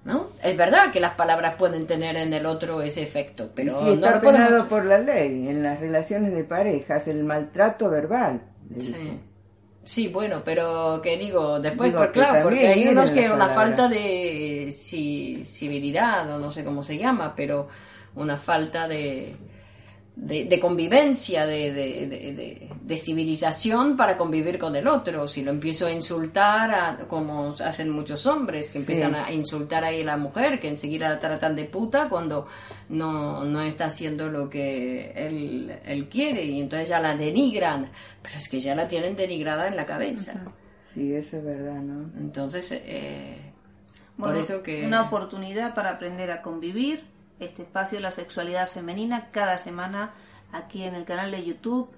¿No? 0.07 0.29
Es 0.43 0.57
verdad 0.57 0.93
que 0.93 1.01
las 1.01 1.15
palabras 1.15 1.57
pueden 1.57 1.85
tener 1.87 2.17
en 2.17 2.33
el 2.33 2.47
otro 2.47 2.81
ese 2.81 3.03
efecto, 3.03 3.51
pero 3.53 3.79
sí, 3.81 3.89
está 3.95 4.11
no 4.11 4.17
lo 4.17 4.23
podemos... 4.23 4.47
penado 4.49 4.69
por 4.69 4.85
la 4.85 4.99
ley 4.99 5.49
en 5.49 5.63
las 5.65 5.81
relaciones 5.81 6.33
de 6.33 6.45
parejas, 6.45 7.09
el 7.09 7.25
maltrato 7.25 7.91
verbal. 7.91 8.41
Sí. 8.79 8.95
Sí, 9.83 10.09
bueno, 10.09 10.43
pero 10.45 11.01
que 11.03 11.17
digo, 11.17 11.59
después, 11.61 11.91
Digo 11.91 12.03
que 12.07 12.11
claro, 12.13 12.43
porque 12.45 12.67
hay 12.69 12.89
unos 12.89 13.11
que 13.11 13.29
una 13.31 13.49
falta 13.49 13.89
de 13.89 14.67
ci- 14.69 15.43
civilidad, 15.45 16.29
o 16.35 16.39
no 16.39 16.51
sé 16.51 16.65
cómo 16.65 16.83
se 16.85 16.99
llama, 16.99 17.35
pero 17.37 17.69
una 18.15 18.37
falta 18.37 18.87
de, 18.89 19.35
de, 20.17 20.47
de 20.47 20.61
convivencia, 20.61 21.45
de, 21.47 21.73
de, 21.73 22.07
de- 22.09 22.33
de- 22.33 22.69
de 22.87 22.97
civilización 22.97 23.97
para 23.99 24.17
convivir 24.17 24.59
con 24.59 24.75
el 24.75 24.87
otro. 24.89 25.29
Si 25.29 25.43
lo 25.43 25.51
empiezo 25.51 25.85
a 25.87 25.93
insultar, 25.93 26.71
a- 26.75 26.97
como 27.09 27.55
hacen 27.63 27.91
muchos 27.91 28.25
hombres, 28.27 28.71
que 28.71 28.79
empiezan 28.79 29.15
a 29.15 29.31
insultar 29.33 29.85
ahí 29.85 30.01
a 30.01 30.05
la 30.05 30.17
mujer, 30.17 30.59
que 30.59 30.69
enseguida 30.69 31.09
la 31.11 31.19
tratan 31.19 31.55
de 31.55 31.65
puta 31.67 32.09
cuando 32.09 32.47
no, 32.89 33.45
no 33.45 33.61
está 33.61 33.87
haciendo 33.87 34.29
lo 34.29 34.49
que 34.49 35.13
él, 35.17 35.73
él 35.85 36.09
quiere 36.09 36.45
y 36.45 36.61
entonces 36.63 36.89
ya 36.89 36.99
la 37.01 37.15
denigran, 37.15 37.91
pero 38.23 38.39
es 38.39 38.49
que 38.49 38.59
ya 38.61 38.75
la 38.75 38.87
tienen 38.89 39.17
denigrada 39.17 39.69
en 39.69 39.77
la 39.77 39.85
cabeza. 39.85 40.45
Sí, 40.95 41.13
eso 41.13 41.37
es 41.37 41.45
verdad, 41.45 41.83
¿no? 41.83 42.11
Entonces, 42.19 42.73
eh, 42.73 43.37
por 44.17 44.29
Bueno, 44.29 44.41
eso 44.41 44.63
que... 44.63 44.87
Una 44.87 45.03
oportunidad 45.03 45.75
para 45.75 45.91
aprender 45.91 46.31
a 46.31 46.41
convivir, 46.41 47.05
este 47.41 47.63
espacio 47.63 47.99
de 47.99 48.03
la 48.03 48.11
sexualidad 48.11 48.69
femenina, 48.69 49.29
cada 49.31 49.59
semana 49.59 50.11
aquí 50.53 50.83
en 50.85 50.95
el 50.95 51.05
canal 51.05 51.31
de 51.31 51.45
YouTube 51.45 51.89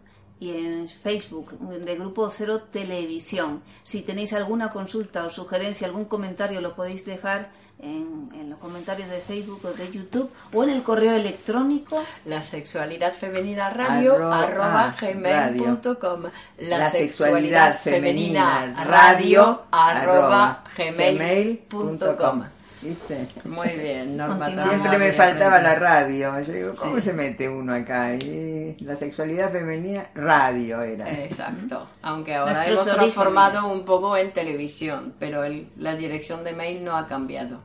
y 0.41 0.51
en 0.51 0.89
Facebook 0.89 1.59
de 1.59 1.95
Grupo 1.97 2.31
Cero 2.31 2.63
Televisión. 2.71 3.63
Si 3.83 4.03
tenéis 4.03 4.33
alguna 4.33 4.71
consulta 4.71 5.25
o 5.25 5.29
sugerencia, 5.31 5.87
algún 5.87 6.05
comentario, 6.05 6.61
lo 6.61 6.75
podéis 6.77 7.05
dejar 7.05 7.51
en, 7.81 8.29
en 8.35 8.51
los 8.51 8.59
comentarios 8.59 9.09
de 9.09 9.19
Facebook 9.21 9.61
o 9.65 9.73
de 9.73 9.91
YouTube 9.93 10.31
o 10.53 10.65
en 10.65 10.71
el 10.71 10.83
correo 10.83 11.15
electrónico. 11.15 12.03
La 12.25 12.43
sexualidad 12.43 13.13
femenina 13.13 13.71
radio 13.71 14.15
Arroba- 14.15 14.43
arroba 14.43 14.85
ah, 14.89 14.97
gmail.com 15.01 16.23
La, 16.59 16.79
La 16.79 16.91
sexualidad 16.91 17.79
femenina 17.79 18.85
radio 18.85 19.63
arroba 19.71 20.63
gmail.com 20.77 22.43
¿Viste? 22.81 23.27
Muy 23.45 23.71
bien, 23.71 24.17
Norma. 24.17 24.47
Siempre 24.47 24.99
me 24.99 25.13
faltaba 25.13 25.59
la 25.61 25.75
radio. 25.75 26.41
Yo 26.43 26.53
digo, 26.53 26.73
¿cómo 26.79 26.97
Sí. 26.97 27.03
se 27.03 27.13
mete 27.13 27.49
uno 27.49 27.75
acá? 27.75 28.15
Y 28.15 28.77
la 28.81 28.95
sexualidad 28.95 29.51
femenina, 29.51 30.07
radio 30.15 30.81
era. 30.83 31.11
Exacto, 31.25 31.89
aunque 32.03 32.35
ahora 32.37 32.53
Nuestros 32.53 32.81
hemos 32.83 32.87
orígenes. 32.95 33.15
transformado 33.15 33.73
un 33.73 33.85
poco 33.85 34.17
en 34.17 34.33
televisión, 34.33 35.15
pero 35.19 35.43
el- 35.43 35.69
la 35.77 35.97
dirección 35.97 36.45
de 36.45 36.53
mail 36.53 36.85
no 36.85 36.97
ha 36.97 37.09
cambiado. 37.09 37.63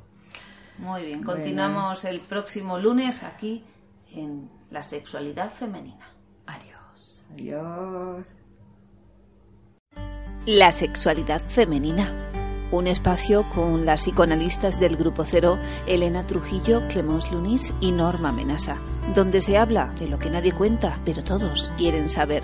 Muy 0.80 1.04
bien, 1.04 1.22
continuamos 1.24 2.04
el 2.06 2.20
próximo 2.22 2.80
lunes 2.80 3.22
aquí 3.24 3.64
en 4.14 4.50
la 4.72 4.82
sexualidad 4.82 5.52
femenina. 5.52 6.10
Adiós. 6.48 7.24
Adiós. 7.34 8.26
La 10.48 10.72
sexualidad 10.72 11.40
femenina. 11.50 12.12
Un 12.74 12.88
espacio 12.88 13.48
con 13.54 13.86
las 13.86 14.02
psicoanalistas 14.02 14.80
del 14.80 14.98
Grupo 14.98 15.26
Cero, 15.26 15.60
Elena 15.86 16.26
Trujillo, 16.26 16.82
Clemence 16.88 17.32
Lunis 17.32 17.72
y 17.80 17.92
Norma 17.92 18.32
Menasa, 18.32 18.78
donde 19.14 19.42
se 19.42 19.60
habla 19.60 19.94
de 20.00 20.08
lo 20.08 20.18
que 20.18 20.32
nadie 20.32 20.54
cuenta, 20.54 20.98
pero 21.06 21.24
todos 21.24 21.72
quieren 21.78 22.10
saber. 22.10 22.42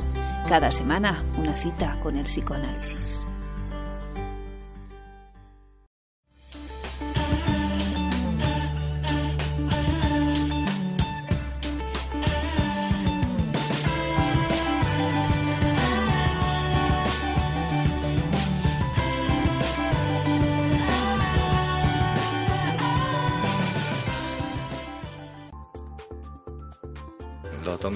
Cada 0.48 0.70
semana 0.70 1.24
una 1.36 1.56
cita 1.56 1.98
con 2.04 2.16
el 2.16 2.26
psicoanálisis. 2.26 3.26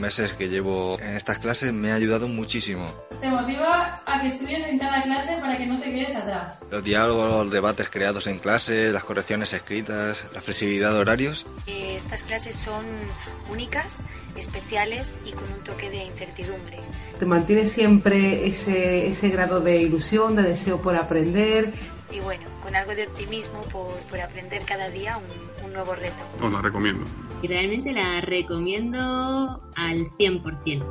Meses 0.04 0.34
que 0.34 0.50
llevo 0.50 1.00
en 1.00 1.16
estas 1.16 1.40
clases 1.40 1.72
me 1.72 1.92
ha 1.92 1.96
ayudado 1.96 2.28
muchísimo. 2.28 2.86
Te 3.22 3.30
motiva 3.30 4.02
a 4.06 4.22
que 4.22 4.28
estudies 4.28 4.68
en 4.68 4.78
cada 4.78 5.02
clase 5.02 5.38
para 5.40 5.58
que 5.58 5.66
no 5.66 5.80
te 5.80 5.86
quedes 5.86 6.14
atrás. 6.18 6.60
Los 6.70 6.84
diálogos, 6.84 7.32
los 7.46 7.52
debates 7.52 7.90
creados 7.90 8.28
en 8.28 8.40
clase, 8.40 8.92
las 8.92 9.06
correcciones 9.06 9.54
escritas, 9.54 10.26
la 10.34 10.42
flexibilidad 10.42 10.92
de 10.92 11.00
horarios. 11.00 11.46
Eh, 11.68 11.96
Estas 11.96 12.22
clases 12.24 12.56
son 12.58 12.84
únicas, 13.50 14.00
especiales 14.36 15.18
y 15.26 15.32
con 15.32 15.46
un 15.46 15.64
toque 15.64 15.90
de 15.90 16.04
incertidumbre. 16.04 16.80
Te 17.18 17.26
mantiene 17.26 17.66
siempre 17.66 18.46
ese, 18.46 19.08
ese 19.08 19.30
grado 19.30 19.62
de 19.62 19.78
ilusión, 19.82 20.36
de 20.36 20.44
deseo 20.44 20.82
por 20.82 20.98
aprender. 20.98 21.72
Y 22.12 22.20
bueno, 22.20 22.44
con 22.62 22.76
algo 22.76 22.94
de 22.94 23.08
optimismo 23.08 23.62
por, 23.72 23.94
por 24.10 24.20
aprender 24.20 24.64
cada 24.66 24.90
día 24.90 25.18
un, 25.18 25.66
un 25.66 25.72
nuevo 25.74 25.96
reto. 25.96 26.22
Os 26.42 26.52
la 26.52 26.62
recomiendo. 26.62 27.06
Realmente 27.44 27.92
la 27.92 28.22
recomiendo 28.22 29.00
al 29.76 30.06
100%. 30.18 30.86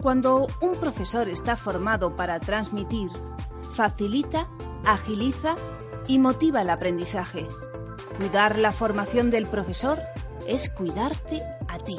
Cuando 0.00 0.46
un 0.62 0.76
profesor 0.80 1.28
está 1.28 1.56
formado 1.56 2.16
para 2.16 2.40
transmitir, 2.40 3.10
facilita, 3.72 4.48
agiliza 4.86 5.56
y 6.06 6.18
motiva 6.18 6.62
el 6.62 6.70
aprendizaje. 6.70 7.46
Cuidar 8.16 8.58
la 8.58 8.72
formación 8.72 9.30
del 9.30 9.46
profesor 9.46 9.98
es 10.46 10.70
cuidarte 10.70 11.42
a 11.68 11.78
ti. 11.78 11.98